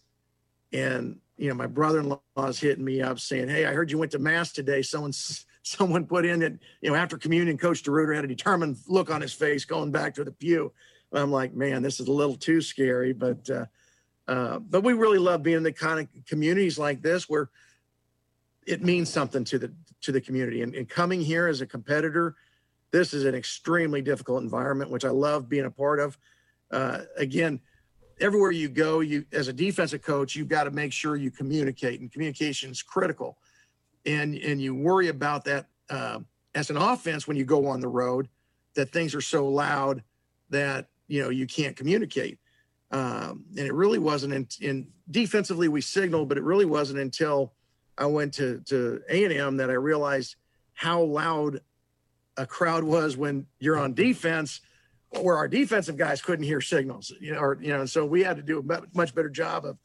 [0.72, 4.12] and you know my brother-in-law is hitting me up saying, "Hey, I heard you went
[4.12, 4.80] to mass today.
[4.80, 6.52] Someone's." Someone put in that,
[6.82, 10.14] you know, after communion, Coach DeRuyter had a determined look on his face going back
[10.16, 10.70] to the pew.
[11.11, 13.64] And I'm like, man, this is a little too scary, but uh,
[14.28, 17.48] uh, but we really love being in the kind of communities like this where
[18.66, 20.61] it means something to the to the community.
[20.61, 22.36] And, and coming here as a competitor,
[22.95, 26.16] this is an extremely difficult environment, which I love being a part of.
[26.70, 27.59] Uh, again,
[28.20, 32.01] everywhere you go, you as a defensive coach, you've got to make sure you communicate,
[32.01, 33.36] and communication is critical.
[34.07, 36.20] And and you worry about that uh,
[36.55, 38.28] as an offense when you go on the road,
[38.76, 40.05] that things are so loud
[40.51, 42.38] that you know you can't communicate.
[42.92, 47.55] Um, and it really wasn't in, in defensively we signaled, but it really wasn't until
[47.99, 50.36] I went to to A and M that I realized
[50.74, 51.61] how loud
[52.37, 54.61] a crowd was when you're on defense,
[55.20, 57.12] where our defensive guys couldn't hear signals.
[57.20, 59.78] You know, or you know, so we had to do a much better job of,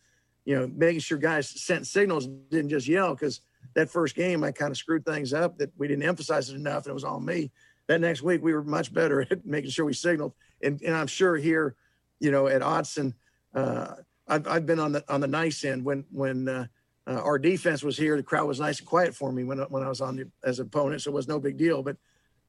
[0.46, 3.14] you know, making sure guys sent signals, didn't just yell.
[3.14, 3.42] Because
[3.76, 6.86] that first game, I kind of screwed things up that we didn't emphasize it enough,
[6.86, 7.52] and it was on me.
[7.88, 11.08] That next week, we were much better at making sure we signaled, and and I'm
[11.08, 11.76] sure here
[12.20, 13.14] you know, at Autzen,
[13.56, 13.96] uh,
[14.28, 16.68] I've, I've been on the on the nice end when when uh,
[17.08, 18.16] uh, our defense was here.
[18.16, 20.60] The crowd was nice and quiet for me when when I was on the, as
[20.60, 21.82] opponent, so it was no big deal.
[21.82, 21.98] But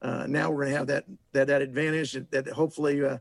[0.02, 3.18] uh, now we're going to have that that that advantage that, that hopefully uh,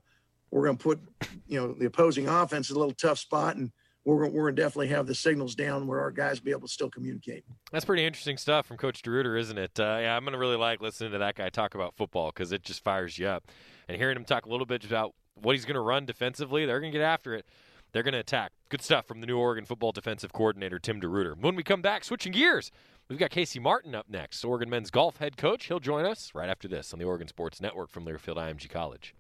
[0.51, 0.99] we're going to put
[1.47, 3.71] you know the opposing offense in a little tough spot and.
[4.05, 6.67] We're, we're going to definitely have the signals down where our guys be able to
[6.69, 7.43] still communicate.
[7.71, 9.77] That's pretty interesting stuff from Coach DeRuyter, isn't it?
[9.77, 12.51] Uh, yeah, I'm going to really like listening to that guy talk about football because
[12.53, 13.51] it just fires you up.
[13.88, 16.65] And hearing him talk a little bit about what he's going to run defensively.
[16.65, 17.45] They're going to get after it.
[17.91, 18.53] They're going to attack.
[18.69, 21.38] Good stuff from the new Oregon football defensive coordinator, Tim DeRuyter.
[21.38, 22.71] When we come back, switching gears,
[23.10, 25.66] we've got Casey Martin up next, Oregon men's golf head coach.
[25.66, 29.16] He'll join us right after this on the Oregon Sports Network from Learfield IMG College.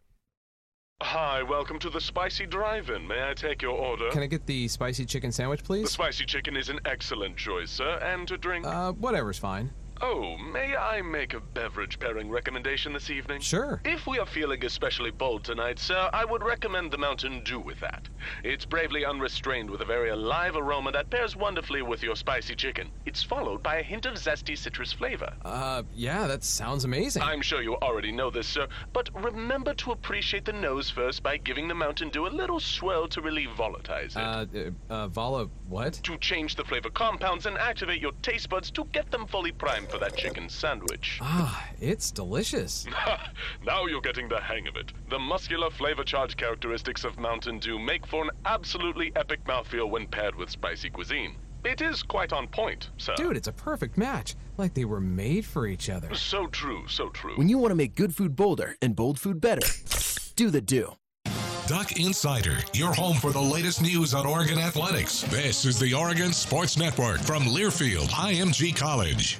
[1.01, 3.07] Hi, welcome to the Spicy Drive-In.
[3.07, 4.09] May I take your order?
[4.11, 5.83] Can I get the spicy chicken sandwich, please?
[5.83, 7.99] The spicy chicken is an excellent choice, sir.
[8.03, 8.65] And to drink?
[8.65, 9.71] Uh, whatever's fine.
[10.01, 13.41] Oh, may I make a beverage pairing recommendation this evening?
[13.41, 13.81] Sure.
[13.83, 17.81] If we are feeling especially bold tonight, sir, I would recommend the Mountain Dew with
[17.81, 18.07] that.
[18.43, 22.91] It's bravely unrestrained with a very alive aroma that pairs wonderfully with your spicy chicken.
[23.05, 25.33] It's followed by a hint of zesty citrus flavor.
[25.43, 27.21] Uh, yeah, that sounds amazing.
[27.21, 31.35] I'm sure you already know this, sir, but remember to appreciate the nose first by
[31.35, 34.73] giving the Mountain Dew a little swirl to really volatilize it.
[34.89, 35.93] Uh, uh, vola what?
[36.03, 39.88] To change the flavor compounds and activate your taste buds to get them fully primed
[39.89, 41.19] for that chicken sandwich.
[41.21, 42.85] Ah, it's delicious.
[43.65, 44.91] now you're getting the hang of it.
[45.09, 50.07] The muscular flavor charge characteristics of Mountain Dew make for an absolutely epic mouthfeel when
[50.07, 51.35] paired with spicy cuisine.
[51.65, 53.15] It is quite on point, sir.
[53.17, 54.35] Dude, it's a perfect match.
[54.57, 56.13] Like they were made for each other.
[56.15, 57.35] So true, so true.
[57.35, 59.67] When you want to make good food bolder and bold food better,
[60.35, 60.93] do the do.
[61.67, 65.21] Duck Insider, your home for the latest news on Oregon athletics.
[65.23, 69.39] This is the Oregon Sports Network from Learfield IMG College.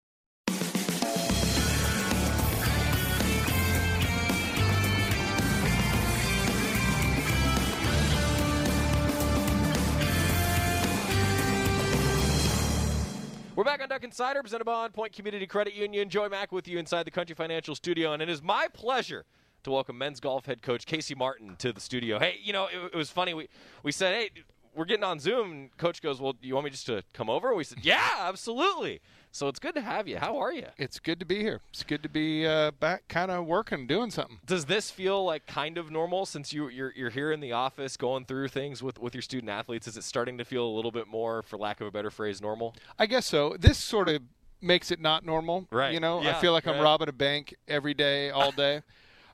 [13.53, 16.09] We're back on Duck Insider, presented by On Point Community Credit Union.
[16.09, 19.25] Joey Mack with you inside the Country Financial Studio, and it is my pleasure
[19.63, 22.17] to welcome men's golf head coach Casey Martin to the studio.
[22.17, 23.33] Hey, you know, it, it was funny.
[23.33, 23.49] We
[23.83, 24.29] we said, hey,
[24.73, 27.29] we're getting on Zoom, and Coach goes, well, do you want me just to come
[27.29, 27.53] over?
[27.53, 29.01] We said, yeah, absolutely.
[29.33, 30.17] So it's good to have you.
[30.17, 30.65] How are you?
[30.77, 31.61] It's good to be here.
[31.69, 34.39] It's good to be uh, back, kind of working, doing something.
[34.45, 37.95] Does this feel like kind of normal since you you're, you're here in the office
[37.95, 39.87] going through things with with your student athletes?
[39.87, 42.41] Is it starting to feel a little bit more, for lack of a better phrase,
[42.41, 42.75] normal?
[42.99, 43.55] I guess so.
[43.57, 44.21] This sort of
[44.61, 45.65] makes it not normal.
[45.71, 45.93] Right.
[45.93, 46.83] You know, Yeah, I feel like I'm right.
[46.83, 48.81] robbing a bank every day, all day.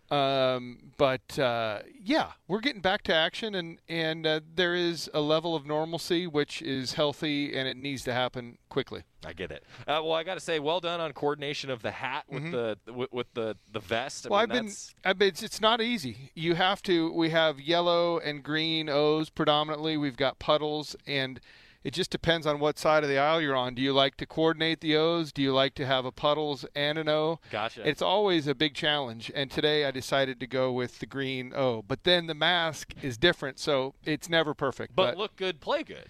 [0.10, 5.20] um, but uh, yeah, we're getting back to action, and and uh, there is a
[5.22, 9.03] level of normalcy which is healthy, and it needs to happen quickly.
[9.26, 9.64] I get it.
[9.82, 12.51] Uh, well, I got to say, well done on coordination of the hat with Mhm.
[12.86, 14.28] the with, with the the vest.
[14.28, 14.74] I well, mean, I've been,
[15.05, 15.28] I've been.
[15.30, 16.32] It's, it's not easy.
[16.36, 17.12] You have to.
[17.12, 19.97] We have yellow and green O's predominantly.
[19.97, 21.39] We've got puddles, and
[21.84, 23.75] it just depends on what side of the aisle you're on.
[23.75, 25.32] Do you like to coordinate the O's?
[25.32, 27.39] Do you like to have a puddles and an O?
[27.51, 27.88] Gotcha.
[27.88, 29.32] It's always a big challenge.
[29.34, 31.82] And today I decided to go with the green O.
[31.82, 34.95] But then the mask is different, so it's never perfect.
[34.95, 36.05] but, look good, play good.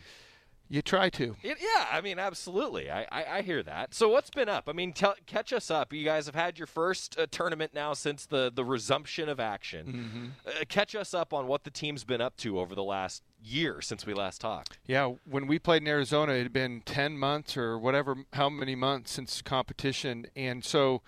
[0.69, 1.35] You try to.
[1.43, 2.89] It, yeah, I mean, absolutely.
[2.91, 3.93] I, I, I hear that.
[3.93, 4.65] So what's been up?
[4.67, 5.93] I mean, tell, catch us up.
[5.93, 10.33] You guys have had your first uh, tournament now since the, the resumption of action.
[10.45, 10.51] Mhm.
[10.61, 13.81] Uh, catch us up on what the team's been up to over the last year
[13.81, 14.77] since we last talked.
[14.85, 18.75] Yeah, when we played in Arizona, it had been 10 months or whatever, how many
[18.75, 20.27] months since competition.
[20.35, 21.01] And so,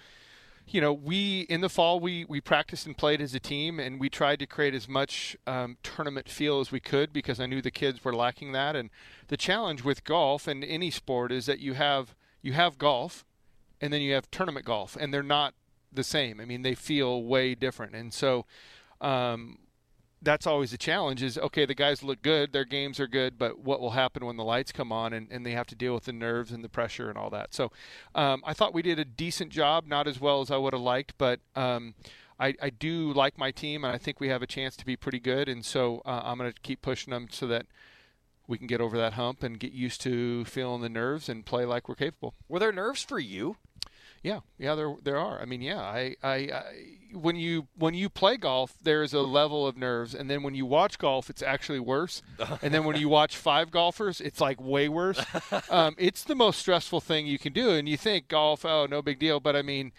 [0.73, 3.99] you know, we, in the fall, we, we practiced and played as a team, and
[3.99, 7.61] we tried to create as much um, tournament feel as we could because I knew
[7.61, 8.75] the kids were lacking that.
[8.75, 8.89] And
[9.27, 13.25] the challenge with golf and any sport is that you have, you have golf
[13.81, 15.53] and then you have tournament golf, and they're not
[15.91, 16.39] the same.
[16.39, 17.95] I mean, they feel way different.
[17.95, 18.45] And so,
[19.01, 19.57] um,
[20.21, 23.59] that's always the challenge is okay the guys look good their games are good but
[23.59, 26.05] what will happen when the lights come on and, and they have to deal with
[26.05, 27.53] the nerves and the pressure and all that.
[27.53, 27.71] So
[28.15, 30.81] um, i thought we did a decent job not as well as i would have
[30.81, 31.95] liked but um,
[32.39, 34.95] I, I do like my team and i think we have a chance to be
[34.95, 35.47] pretty good.
[35.49, 37.65] And so uh, i'm going to keep pushing them so that
[38.49, 41.65] we can get over that hump and get used to feeling the nerves and play
[41.65, 42.33] like we're capable.
[42.47, 43.57] Were there nerves for you?
[44.23, 45.39] Yeah, yeah, there there are.
[45.39, 46.63] I mean, yeah, I, I, I
[47.13, 50.65] when you when you play golf, there's a level of nerves, and then when you
[50.65, 52.21] watch golf, it's actually worse.
[52.61, 55.23] and then when you watch five golfers, it's like way worse.
[55.69, 59.01] um, it's the most stressful thing you can do, and you think golf, oh, no
[59.01, 59.91] big deal, but I mean.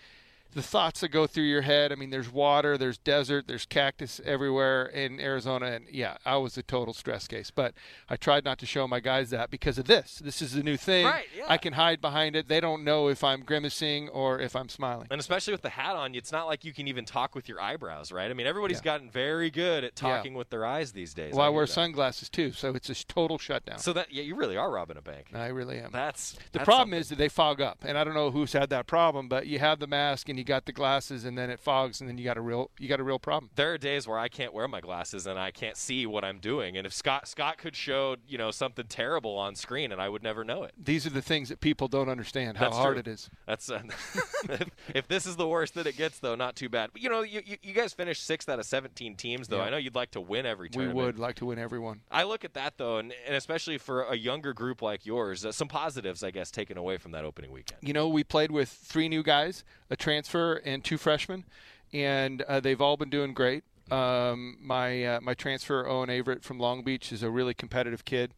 [0.52, 1.92] The thoughts that go through your head.
[1.92, 6.58] I mean, there's water, there's desert, there's cactus everywhere in Arizona, and yeah, I was
[6.58, 7.50] a total stress case.
[7.52, 7.72] But
[8.08, 10.20] I tried not to show my guys that because of this.
[10.24, 11.06] This is a new thing.
[11.06, 11.44] Right, yeah.
[11.48, 12.48] I can hide behind it.
[12.48, 15.06] They don't know if I'm grimacing or if I'm smiling.
[15.10, 17.60] And especially with the hat on, it's not like you can even talk with your
[17.60, 18.28] eyebrows, right?
[18.30, 18.82] I mean, everybody's Yeah.
[18.84, 20.16] gotten very good at Yeah.
[20.16, 21.32] talking with their eyes these days.
[21.34, 21.72] Well, I hear wear that.
[21.72, 23.78] sunglasses too, so it's a total shutdown.
[23.78, 25.26] So that yeah, you really are robbing a bank.
[25.32, 25.90] I really am.
[25.92, 26.98] That's the that's problem something.
[27.00, 29.60] is that they fog up, and I don't know who's had that problem, but you
[29.60, 32.24] have the mask and you got the glasses, and then it fogs, and then you
[32.24, 33.50] got a real you got a real problem.
[33.54, 36.38] there are days where I can't wear my glasses and I can't see what I'm
[36.38, 36.76] doing.
[36.76, 40.22] And if Scott Scott could show you know something terrible on screen and I would
[40.22, 40.72] never know it.
[40.82, 43.00] These are the things that people don't understand how That's hard true.
[43.00, 43.30] it is.
[43.46, 43.82] That's uh,
[44.48, 46.90] if, if this is the worst that it gets, though, not too bad.
[46.92, 49.58] But, you know, you, you, you guys finished sixth out of 17 teams, though.
[49.58, 49.64] Yeah.
[49.64, 50.96] I know you'd like to win every Tournament.
[50.96, 52.00] We would like to win everyone.
[52.10, 55.52] I look at that though, and, and especially for a younger group like yours, uh,
[55.52, 57.80] some positives, I guess, taken away from that opening weekend.
[57.82, 61.44] You know, we played with three new guys, a transfer, and two freshmen,
[61.92, 63.64] and uh, they've all been doing great.
[63.90, 68.32] Um, my uh, my transfer Owen Averett from Long Beach is a really competitive kid,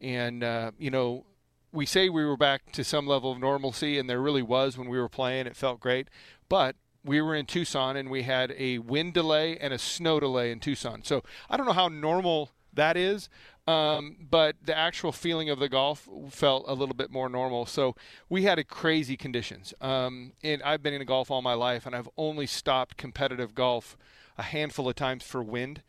[0.00, 1.24] and uh, you know,
[1.72, 4.88] we say we were back to some level of normalcy, and there really was when
[4.88, 5.46] we were playing.
[5.46, 6.08] It felt great,
[6.48, 10.50] but we were in Tucson and we had a wind delay and a snow delay
[10.50, 11.02] in Tucson.
[11.02, 13.28] So I don't know how normal that is,
[13.70, 17.66] um, but the actual feeling of the golf felt a little bit more normal.
[17.66, 17.94] So
[18.28, 19.72] we had a crazy conditions.
[19.80, 23.96] Um, and I've been in golf all my life, and I've only stopped competitive golf
[24.36, 25.82] a handful of times for wind.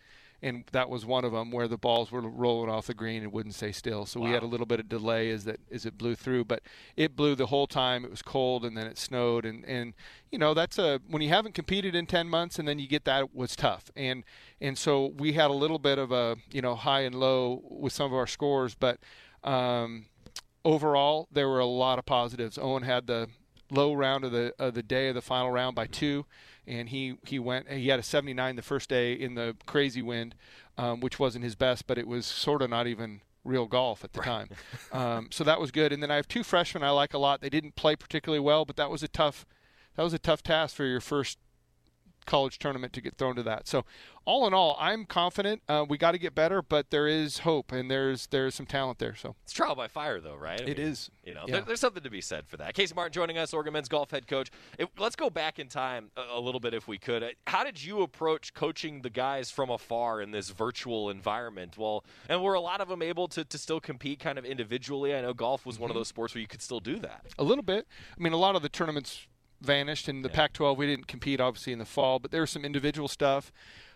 [0.43, 3.31] And that was one of them where the balls were rolling off the green and
[3.31, 4.05] wouldn't stay still.
[4.07, 6.63] So we had a little bit of delay as that as it blew through, but
[6.95, 8.03] it blew the whole time.
[8.03, 9.93] It was cold and then it snowed and and
[10.31, 13.05] you know that's a when you haven't competed in 10 months and then you get
[13.05, 13.91] that it was tough.
[13.95, 14.23] And
[14.59, 17.93] and so we had a little bit of a you know high and low with
[17.93, 18.99] some of our scores, but
[19.43, 20.05] um,
[20.65, 22.57] overall there were a lot of positives.
[22.57, 23.27] Owen had the
[23.71, 26.25] low round of the of the day of the final round by two,
[26.67, 30.35] and he he went he had a 79 the first day in the crazy wind,
[30.77, 34.13] um, which wasn't his best, but it was sort of not even real golf at
[34.13, 34.49] the time.
[34.91, 35.91] um, so that was good.
[35.91, 37.41] And then I have two freshmen I like a lot.
[37.41, 39.45] They didn't play particularly well, but that was a tough
[39.95, 41.37] that was a tough task for your first
[42.25, 43.67] college tournament to get thrown to that.
[43.67, 43.85] So,
[44.25, 45.63] all in all, I'm confident.
[45.67, 48.99] Uh, we got to get better, but there is hope and there's there's some talent
[48.99, 49.15] there.
[49.15, 50.61] So it's trial by fire, though, right?
[50.61, 51.09] I It is.
[51.25, 51.53] You know, Yeah.
[51.55, 52.75] there, there's something to be said for that.
[52.75, 54.51] Casey Martin joining us, Oregon men's golf head coach.
[54.77, 57.23] If, let's go back in time a, a little bit, if we could.
[57.23, 61.75] Uh, How did you approach coaching the guys from afar in this virtual environment?
[61.77, 65.15] Well, and were a lot of them able to, to still compete kind of individually?
[65.15, 65.99] I know golf was one of Mhm.
[65.99, 67.25] those sports where you could still do that.
[67.39, 67.87] A little bit.
[68.17, 69.25] I mean, a lot of the tournaments
[69.61, 70.75] vanished in the Pac-12.
[70.77, 73.51] We didn't compete obviously in the fall, but there was some individual stuff,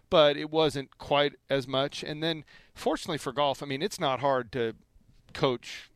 [0.10, 2.04] but it wasn't quite as much.
[2.04, 4.74] And then, fortunately for golf, I mean, it's not hard to
[5.34, 5.90] coach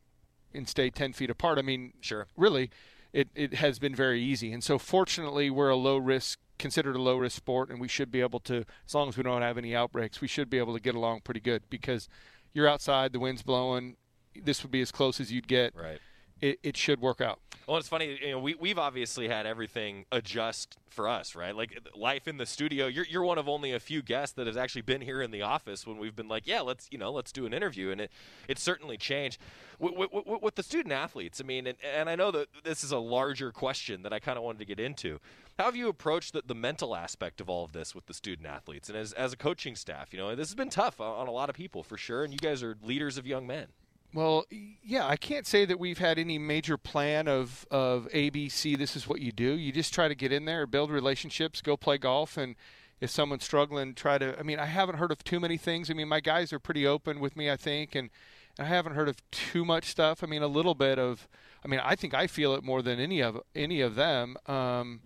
[0.52, 1.58] and stay 10 feet apart.
[1.58, 2.70] I mean, sure, really,
[3.12, 4.52] it, it has been very easy.
[4.52, 8.10] And so, fortunately, we're a low risk, considered a low risk sport, and we should
[8.10, 10.74] be able to, as long as we don't have any outbreaks, we should be able
[10.74, 12.08] to get along pretty good because
[12.52, 13.96] you're outside, the wind's blowing.
[14.34, 15.74] This would be as close as you'd get.
[15.74, 15.98] Right.
[16.40, 17.38] It, it should work out.
[17.66, 18.18] Well, it's funny.
[18.20, 21.54] You know, we we've obviously had everything adjust for us, right?
[21.54, 22.86] Like life in the studio.
[22.86, 25.42] You're you're one of only a few guests that has actually been here in the
[25.42, 28.10] office when we've been like, yeah, let's you know, let's do an interview, and it
[28.48, 29.38] it's certainly changed
[29.78, 31.40] with, with, with- the student athletes.
[31.40, 34.36] I mean, and, and I know that this is a larger question that I kind
[34.36, 35.20] of wanted to get into.
[35.58, 38.48] How have you approached the, the mental aspect of all of this with the student
[38.48, 40.12] athletes and as as a coaching staff?
[40.12, 42.32] You know, this has been tough on, on a lot of people for sure, and
[42.32, 43.68] you guys are leaders of young men.
[44.12, 44.44] Well,
[44.82, 48.76] yeah, I can't say that we've had any major plan of of ABC.
[48.76, 49.52] This is what you do.
[49.52, 52.56] You just try to get in there, build relationships, go play golf, and
[53.00, 54.38] if someone's struggling, try to.
[54.38, 55.90] I mean, I haven't heard of too many things.
[55.90, 58.10] I mean, my guys are pretty open with me, I think, and
[58.58, 60.24] I haven't heard of too much stuff.
[60.24, 61.28] I mean, a little bit of.
[61.64, 64.36] I mean, I think I feel it more than any of any of them.
[64.46, 65.02] Um,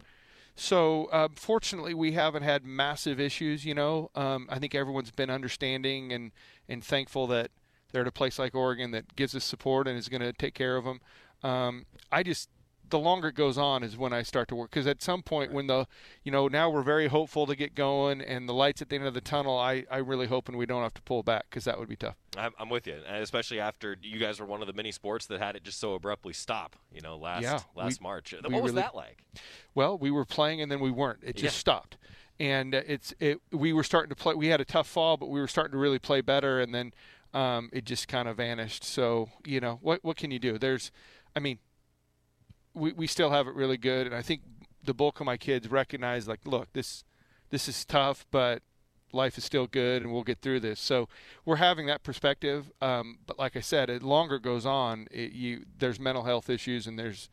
[0.57, 3.67] so uh, fortunately, we haven't had massive issues.
[3.67, 6.33] You know, um, I think everyone's been understanding and
[6.69, 7.51] and thankful that
[7.93, 10.55] they're at a place like Oregon that gives us support and is going to take
[10.55, 11.01] care of them.
[11.43, 12.49] Um, I just
[12.91, 15.53] the longer it goes on is when I start to work because at some point
[15.53, 15.87] when the
[16.22, 19.07] you know now we're very hopeful to get going and the lights at the end
[19.07, 21.78] of the tunnel, I I really hoping we don't have to pull back because that
[21.78, 22.16] would be tough.
[22.37, 25.26] I'm, I'm with you, and especially after you guys were one of the many sports
[25.26, 26.76] that had it just so abruptly stop.
[26.93, 28.32] You know, last yeah, last we- March.
[28.43, 29.22] What was really- that like?
[29.74, 31.20] Well, we were playing and then we weren't.
[31.22, 31.61] It just Yeah.
[31.61, 31.97] stopped.
[32.39, 33.41] And uh, it's it.
[33.51, 34.35] We were starting to play.
[34.35, 36.93] We had a tough fall, but we were starting to really play better, and then
[37.35, 38.85] um, it just kind of vanished.
[38.85, 40.03] So you know what?
[40.03, 40.59] What can you do?
[40.59, 40.91] There's,
[41.37, 41.59] I mean,
[42.72, 44.43] we we still have it really good, and I think
[44.82, 47.05] the bulk of my kids recognize like, look, this
[47.51, 48.62] this is tough, but
[49.12, 50.80] life is still good, and we'll get through this.
[50.80, 51.09] So
[51.45, 52.72] we're having that perspective.
[52.80, 56.87] Um, but like I said, it longer goes on, it, you there's mental health issues,
[56.87, 57.28] and there's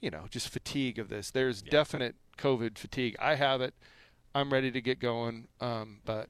[0.00, 1.30] you know, just fatigue of this.
[1.30, 3.16] There's definite COVID fatigue.
[3.18, 3.74] I have it.
[4.34, 6.28] I'm ready to get going, um, but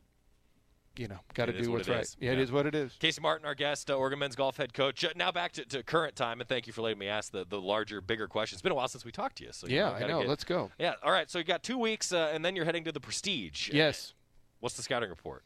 [0.99, 2.03] you know, got to do what's it right.
[2.03, 2.17] is.
[2.21, 2.93] Yeah, it is what it is.
[2.99, 5.05] Casey Martin, our guest, uh, Oregon men's golf head coach.
[5.05, 7.47] Uh, Now back to, to current time, and thank you for letting me ask the,
[7.49, 8.57] the larger, bigger questions.
[8.59, 10.21] It's been a while since we talked to you, so you Yeah, know, I know.
[10.21, 10.71] get- Let's go.
[10.79, 11.31] Yeah, all right.
[11.31, 13.71] So you got two weeks, uh, and then you're heading to the Prestige.
[13.73, 14.15] Yes.
[14.61, 15.45] What's the scouting report?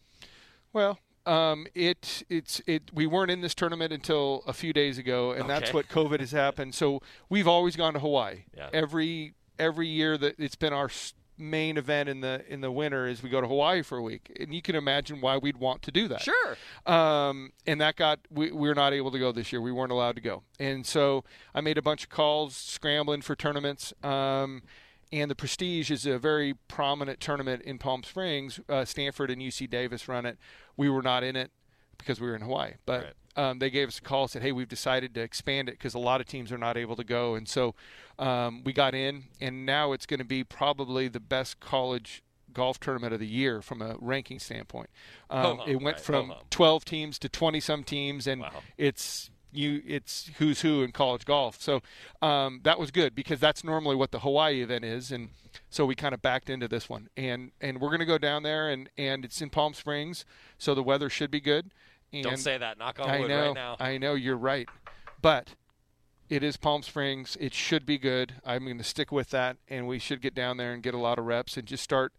[0.72, 2.90] Well, um, it it's it.
[2.92, 6.32] We weren't in this tournament until a few days ago, and that's what COVID has
[6.32, 6.74] happened.
[6.74, 8.44] So we've always gone to Hawaii.
[8.56, 8.70] Yeah.
[8.72, 10.88] Every every year that it's been our
[11.42, 14.34] main event in the in the winter is we go to Hawaii for a week,
[14.40, 16.22] and you can imagine why we'd want to do that.
[16.22, 16.56] Sure.
[16.86, 19.60] Um, and that got we, we were not able to go this year.
[19.60, 21.24] We weren't allowed to go, and so
[21.54, 23.92] I made a bunch of calls scrambling for tournaments.
[24.02, 24.62] Um,
[25.12, 28.60] and the Prestige is a very prominent tournament in Palm Springs.
[28.66, 30.38] Uh, Stanford and UC Davis run it.
[30.74, 31.50] We were not in it
[32.02, 34.52] because we were in Hawaii, but um, they gave us a call and said, "Hey,
[34.52, 37.34] we've decided to expand it because a lot of teams are not able to go."
[37.34, 37.74] And so
[38.18, 42.22] um, we got in, and now it's going to be probably the best college
[42.52, 44.90] golf tournament of the year from a ranking standpoint.
[45.30, 46.44] Um, it went right, from ho-hum.
[46.50, 48.44] 12 teams to 20 some teams, and
[48.76, 51.60] it's you it's who's who in college golf.
[51.60, 51.80] So
[52.20, 55.30] um, that was good because that's normally what the Hawaii event is, and
[55.70, 57.08] so we kind of backed into this one.
[57.16, 60.24] And and we're going to go down there, and and it's in Palm Springs,
[60.58, 61.70] so the weather should be good.
[62.12, 62.78] And Don't say that.
[62.78, 63.76] Knock on I wood know, right now.
[63.80, 64.68] I know you're right,
[65.20, 65.54] but
[66.28, 67.36] it is Palm Springs.
[67.40, 68.34] It should be good.
[68.44, 70.98] I'm going to stick with that, and we should get down there and get a
[70.98, 72.12] lot of reps and just start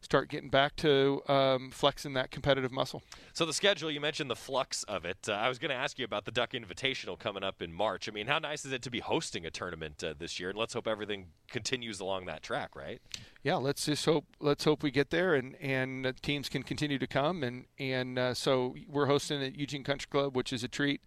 [0.00, 3.02] start getting back to um, flexing that competitive muscle.
[3.32, 5.28] So the schedule, you mentioned the flux of it.
[5.28, 8.08] Uh, I was going to ask you about the Duck Invitational coming up in March.
[8.08, 10.50] I mean, how nice is it to be hosting a tournament uh, this year?
[10.50, 13.00] And let's hope everything continues along that track, right?
[13.42, 17.06] yeah, let's just hope let's hope we get there and and teams can continue to
[17.06, 21.00] come and and uh, so we're hosting at Eugene Country Club, which is a treat.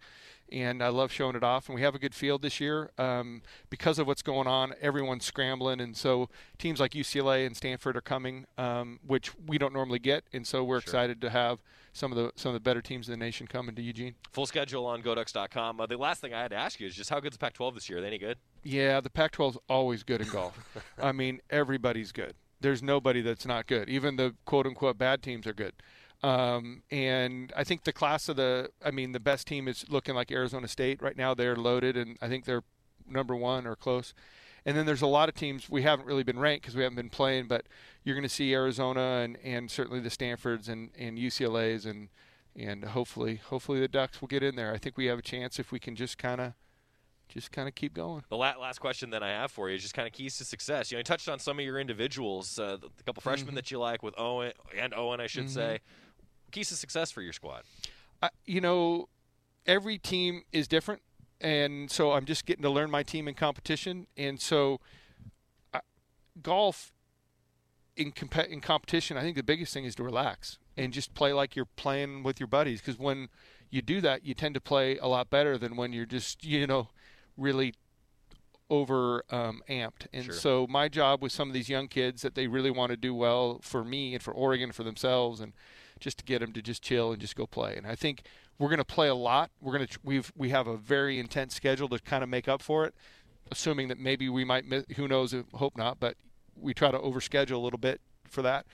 [0.52, 3.40] And I love showing it off, and we have a good field this year um,
[3.70, 4.74] because of what's going on.
[4.82, 6.28] Everyone's scrambling, and so
[6.58, 10.62] teams like UCLA and Stanford are coming, um, which we don't normally get, and so
[10.62, 11.60] we're excited to have
[11.94, 14.14] some of the some of the better teams in the nation coming to Eugene.
[14.32, 15.80] Full schedule on GoDucks.com.
[15.80, 17.74] Uh, the last thing I had to ask you is just how good's the Pac-12
[17.74, 17.98] this year?
[17.98, 18.36] Are they any good?
[18.62, 20.58] Yeah, the Pac-12 is always good in golf.
[21.02, 22.34] I mean, everybody's good.
[22.60, 23.88] there's nobody that's not good.
[23.88, 25.72] Even the quote unquote bad teams are good.
[26.22, 30.14] Um, and I think the class of the, I mean, the best team is looking
[30.14, 31.34] like Arizona State right now.
[31.34, 32.62] They're loaded, and I think they're
[33.08, 34.14] number one or close.
[34.64, 36.94] And then there's a lot of teams we haven't really been ranked because we haven't
[36.96, 37.66] been playing, but
[38.04, 42.08] you're going to see Arizona and, and certainly the Stanfords and, and UCLA's and
[42.54, 44.72] and hopefully hopefully the Ducks will get in there.
[44.74, 46.52] I think we have a chance if we can just kind of
[47.28, 48.22] just kind of keep going.
[48.28, 50.92] The last question that I have for you is just kind of keys to success.
[50.92, 53.56] You know, you touched on some of your individuals, uh, the, couple freshmen Mhm.
[53.56, 55.50] that you like with Owen and Owen, I should Mhm.
[55.54, 55.78] say.
[56.52, 57.62] Keys to success for your squad.
[58.22, 59.08] I, you know,
[59.66, 61.02] every team is different,
[61.40, 64.80] and so I'm just getting to learn my team in competition, and so
[65.74, 65.80] I,
[66.40, 66.92] golf
[67.96, 71.32] in comp- in competition, I think the biggest thing is to relax and just play
[71.32, 72.80] like you're playing with your buddies.
[72.80, 73.28] Because when
[73.70, 76.66] you do that, you tend to play a lot better than when you're just you
[76.66, 76.88] know
[77.36, 77.74] really
[78.70, 80.06] over um, amped.
[80.14, 80.34] And Sure.
[80.34, 83.14] so my job with some of these young kids that they really want to do
[83.14, 85.52] well for me and for Oregon for themselves and
[86.02, 87.76] just to get them to just chill and just go play.
[87.76, 88.22] And I think
[88.58, 89.50] we're going to play a lot.
[89.60, 92.60] We're going to we've we have a very intense schedule to kind of make up
[92.60, 92.94] for it,
[93.50, 96.16] assuming that maybe we might miss, who knows, uh, hope not, but
[96.60, 98.66] we try to overschedule a little bit for that.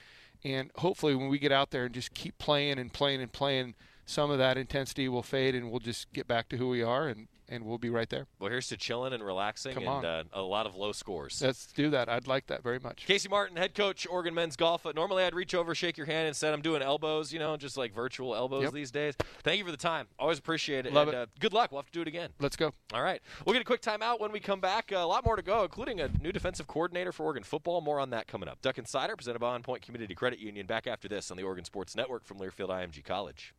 [0.45, 3.75] And hopefully when we get out there and just keep playing and playing and playing,
[4.07, 7.09] some of that intensity will fade and we'll just get back to who we are
[7.09, 8.27] and and we'll be right there.
[8.39, 10.05] Well, here's to chilling and relaxing Come and.
[10.05, 11.41] Uh, a lot of low scores.
[11.43, 12.09] Let's do that.
[12.09, 13.07] I'd like that very much.
[13.07, 14.85] Casey Martin, head coach, Oregon men's golf.
[14.87, 16.29] Uh, Normally, I'd reach over, shake your hand.
[16.29, 18.73] Instead, I'm doing elbows, you know, just like virtual elbows Yep.
[18.73, 19.15] these days.
[19.43, 20.09] Thank you for the time.
[20.19, 20.93] Always appreciate it.
[20.93, 21.21] Love and, it.
[21.21, 21.73] Uh, good luck.
[21.73, 22.31] We'll have to do it again.
[22.41, 22.73] Let's go.
[22.93, 23.23] All right.
[23.45, 24.91] We'll get a quick timeout when we come back.
[24.93, 27.81] Uh, a lot more to go, including a new defensive coordinator for Oregon football.
[27.81, 28.61] More on that coming up.
[28.63, 30.67] Duck Insider, presented by On Point Community Credit Union.
[30.67, 33.55] Back after this on the Oregon Sports Network from Learfield IMG College.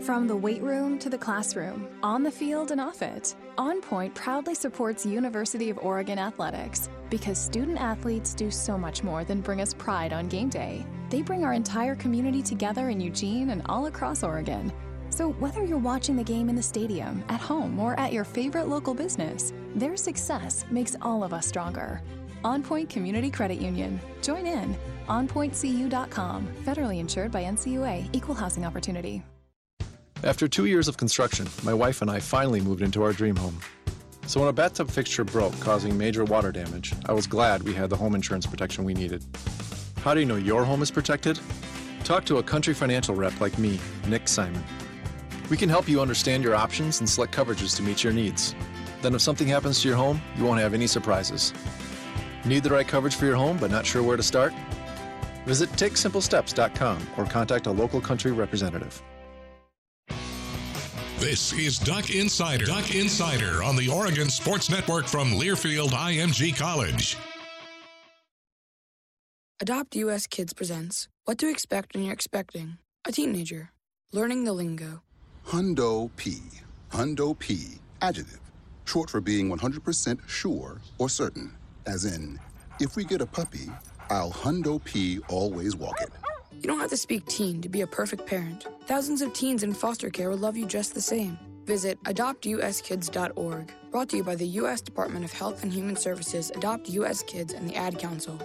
[0.00, 4.14] From the weight room to the classroom, on the field and off it, On Point
[4.14, 9.60] proudly supports University of Oregon athletics because student athletes do so much more than bring
[9.60, 10.84] us pride on game day.
[11.08, 14.72] They bring our entire community together in Eugene and all across Oregon.
[15.08, 18.68] So whether you're watching the game in the stadium, at home, or at your favorite
[18.68, 22.02] local business, their success makes all of us stronger.
[22.44, 23.98] On Point Community Credit Union.
[24.20, 24.76] Join in.
[25.08, 26.48] OnPointCU.com.
[26.64, 28.10] Federally insured by NCUA.
[28.12, 29.22] Equal housing opportunity.
[30.26, 33.60] After two years of construction, my wife and I finally moved into our dream home.
[34.26, 37.90] So when a bathtub fixture broke, causing major water damage, I was glad we had
[37.90, 39.24] the home insurance protection we needed.
[40.02, 41.38] How do you know your home is protected?
[42.02, 44.64] Talk to a country financial rep like me, Nick Simon.
[45.48, 48.52] We can help you understand your options and select coverages to meet your needs.
[49.02, 51.54] Then, if something happens to your home, you won't have any surprises.
[52.44, 54.52] Need the right coverage for your home but not sure where to start?
[55.44, 59.00] Visit TakeSimpleSteps.com or contact a local country representative.
[61.18, 62.66] This is Duck Insider.
[62.66, 67.16] Duck Insider on the Oregon Sports Network from Learfield IMG College.
[69.58, 73.70] Adopt US Kids presents What to Expect When You're Expecting a Teenager.
[74.12, 75.00] Learning the lingo.
[75.46, 76.36] Hundo P.
[76.92, 77.78] Hundo P.
[78.02, 78.40] Adjective.
[78.84, 81.50] Short for being 100% sure or certain.
[81.86, 82.38] As in,
[82.78, 83.70] if we get a puppy,
[84.10, 86.10] I'll Hundo P always walk it.
[86.60, 88.66] You don't have to speak teen to be a perfect parent.
[88.86, 91.38] Thousands of teens in foster care will love you just the same.
[91.64, 93.72] Visit adoptuskids.org.
[93.90, 94.80] Brought to you by the U.S.
[94.80, 97.22] Department of Health and Human Services, Adopt U.S.
[97.22, 98.40] Kids, and the Ad Council.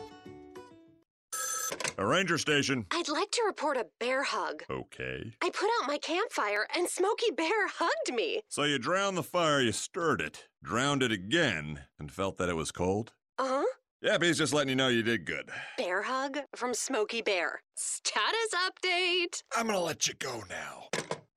[1.97, 2.86] A ranger station.
[2.91, 4.64] I'd like to report a bear hug.
[4.70, 5.34] Okay.
[5.41, 8.41] I put out my campfire and Smokey Bear hugged me.
[8.49, 12.55] So you drowned the fire, you stirred it, drowned it again, and felt that it
[12.55, 13.14] was cold?
[13.38, 13.66] Uh huh.
[14.04, 15.49] Yep, he's just letting you know you did good.
[15.78, 17.62] Bear hug from Smokey Bear.
[17.76, 19.43] Status update.
[19.56, 20.88] I'm gonna let you go now.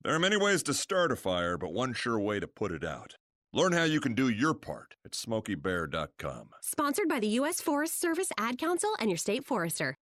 [0.03, 2.83] There are many ways to start a fire, but one sure way to put it
[2.85, 3.17] out.
[3.53, 6.51] Learn how you can do your part at smokeybear.com.
[6.63, 7.61] Sponsored by the U.S.
[7.61, 9.97] Forest Service, Ad Council, and your state forester.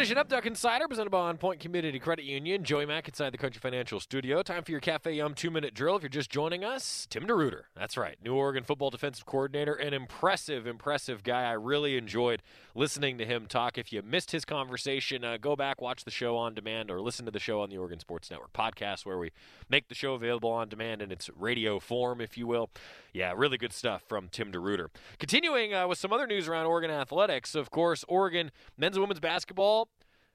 [0.00, 2.64] Finishing up Duck Insider, presented by On Point Community Credit Union.
[2.64, 4.42] Joey Mack inside the Country Financial Studio.
[4.42, 5.94] Time for your Cafe Yum two minute drill.
[5.94, 7.64] If you're just joining us, Tim DeRuyter.
[7.76, 8.16] That's right.
[8.24, 9.74] New Oregon football defensive coordinator.
[9.74, 11.42] An impressive, impressive guy.
[11.42, 12.40] I really enjoyed
[12.74, 13.76] listening to him talk.
[13.76, 17.26] If you missed his conversation, uh, go back, watch the show on demand, or listen
[17.26, 19.32] to the show on the Oregon Sports Network podcast, where we
[19.68, 22.70] make the show available on demand in its radio form, if you will.
[23.12, 24.88] Yeah, really good stuff from Tim DeRuyter.
[25.18, 29.20] Continuing uh, with some other news around Oregon athletics, of course, Oregon men's and women's
[29.20, 29.88] basketball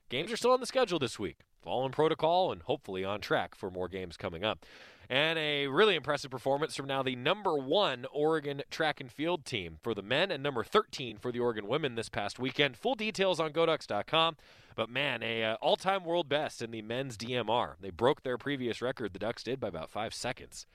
[0.09, 1.37] games are still on the schedule this week.
[1.63, 4.65] Following protocol and hopefully on track for more games coming up.
[5.09, 9.77] And a really impressive performance from now the number one Oregon track and field team
[9.81, 12.75] for the men and number 13 for the Oregon women this past weekend.
[12.77, 14.37] Full details on Goducks.com.
[14.75, 17.75] But man, a uh, all-time world best in the men's DMR.
[17.79, 19.13] They broke their previous record.
[19.13, 20.65] The Ducks did by about five seconds.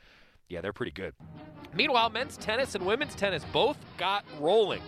[0.49, 1.15] Yeah, they're pretty good.
[1.75, 4.83] Meanwhile, men's tennis and women's tennis both got rolling.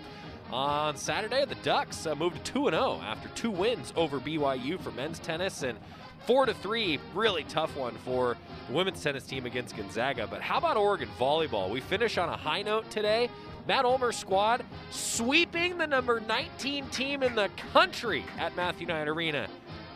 [0.53, 4.91] On Saturday, the Ducks uh, moved to 2 0 after two wins over BYU for
[4.91, 5.79] men's tennis and
[6.27, 8.37] 4 to 3, really tough one for
[8.69, 10.27] the women's tennis team against Gonzaga.
[10.27, 11.71] But how about Oregon volleyball?
[11.71, 13.31] We finish on a high note today.
[13.67, 19.49] Matt Ulmer's squad sweeping the number 19 team in the country at Matthew Knight Arena.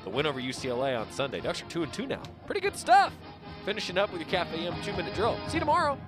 [0.05, 1.41] The win over UCLA on Sunday.
[1.41, 2.23] Ducks are 2 and 2 now.
[2.47, 3.13] Pretty good stuff.
[3.67, 5.37] Finishing up with your Cafe Yum two minute drill.
[5.49, 5.99] See you tomorrow.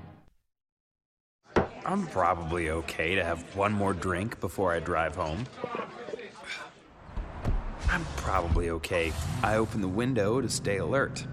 [1.85, 5.45] I'm probably okay to have one more drink before I drive home.
[7.91, 9.13] I'm probably okay.
[9.43, 11.27] I open the window to stay alert.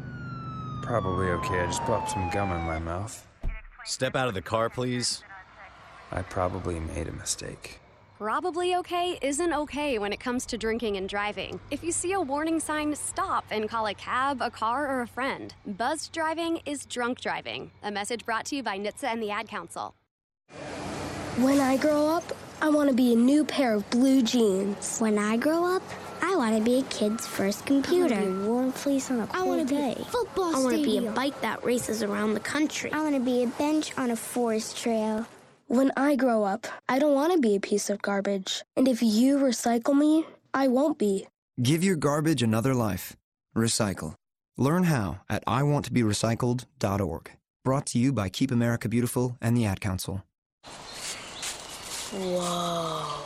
[0.81, 1.59] Probably okay.
[1.59, 3.27] I just popped some gum in my mouth.
[3.83, 5.21] Step out of the car, please.
[6.11, 7.81] I probably made a mistake.
[8.17, 11.59] Probably okay isn't okay when it comes to drinking and driving.
[11.69, 15.07] If you see a warning sign, stop and call a cab, a car, or a
[15.07, 15.53] friend.
[15.67, 17.71] Buzzed driving is drunk driving.
[17.83, 19.95] A message brought to you by NHTSA and the Ad Council.
[21.39, 22.23] When I grow up,
[22.61, 24.99] I want to be a new pair of blue jeans.
[24.99, 25.83] When I grow up,
[26.21, 28.15] I want to be a kid's first computer.
[28.15, 29.93] I want to be a warm fleece on a cold I want to day.
[29.93, 32.93] be a football I want to be a bike that races around the country.
[32.93, 35.25] I want to be a bench on a forest trail.
[35.67, 38.63] When I grow up, I don't want to be a piece of garbage.
[38.77, 41.27] And if you recycle me, I won't be.
[41.61, 43.15] Give your garbage another life.
[43.55, 44.13] Recycle.
[44.57, 47.31] Learn how at iwanttoberecycled.org.
[47.63, 50.23] Brought to you by Keep America Beautiful and the Ad Council.
[52.13, 53.21] Whoa.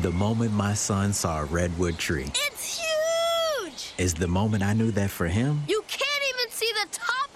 [0.00, 3.92] The moment my son saw a redwood tree It's huge!
[3.98, 7.28] is the moment I knew that for him, You can't even see the top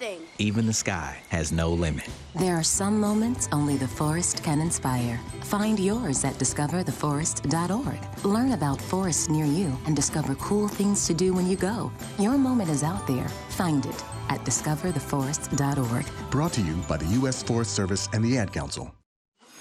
[0.00, 0.26] of that thing.
[0.38, 2.08] even the sky has no limit.
[2.34, 5.20] There are some moments only the forest can inspire.
[5.42, 8.24] Find yours at discovertheforest.org.
[8.24, 11.90] Learn about forests near you and discover cool things to do when you go.
[12.18, 13.28] Your moment is out there.
[13.50, 16.30] Find it at discovertheforest.org.
[16.30, 17.42] Brought to you by the U.S.
[17.42, 18.94] Forest Service and the Ad Council.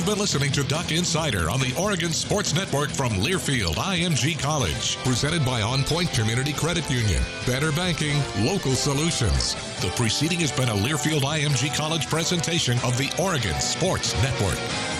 [0.00, 4.96] You've been listening to Duck Insider on the Oregon Sports Network from Learfield IMG College,
[5.04, 7.22] presented by On Point Community Credit Union.
[7.44, 9.56] Better banking, local solutions.
[9.82, 14.99] The preceding has been a Learfield IMG College presentation of the Oregon Sports Network.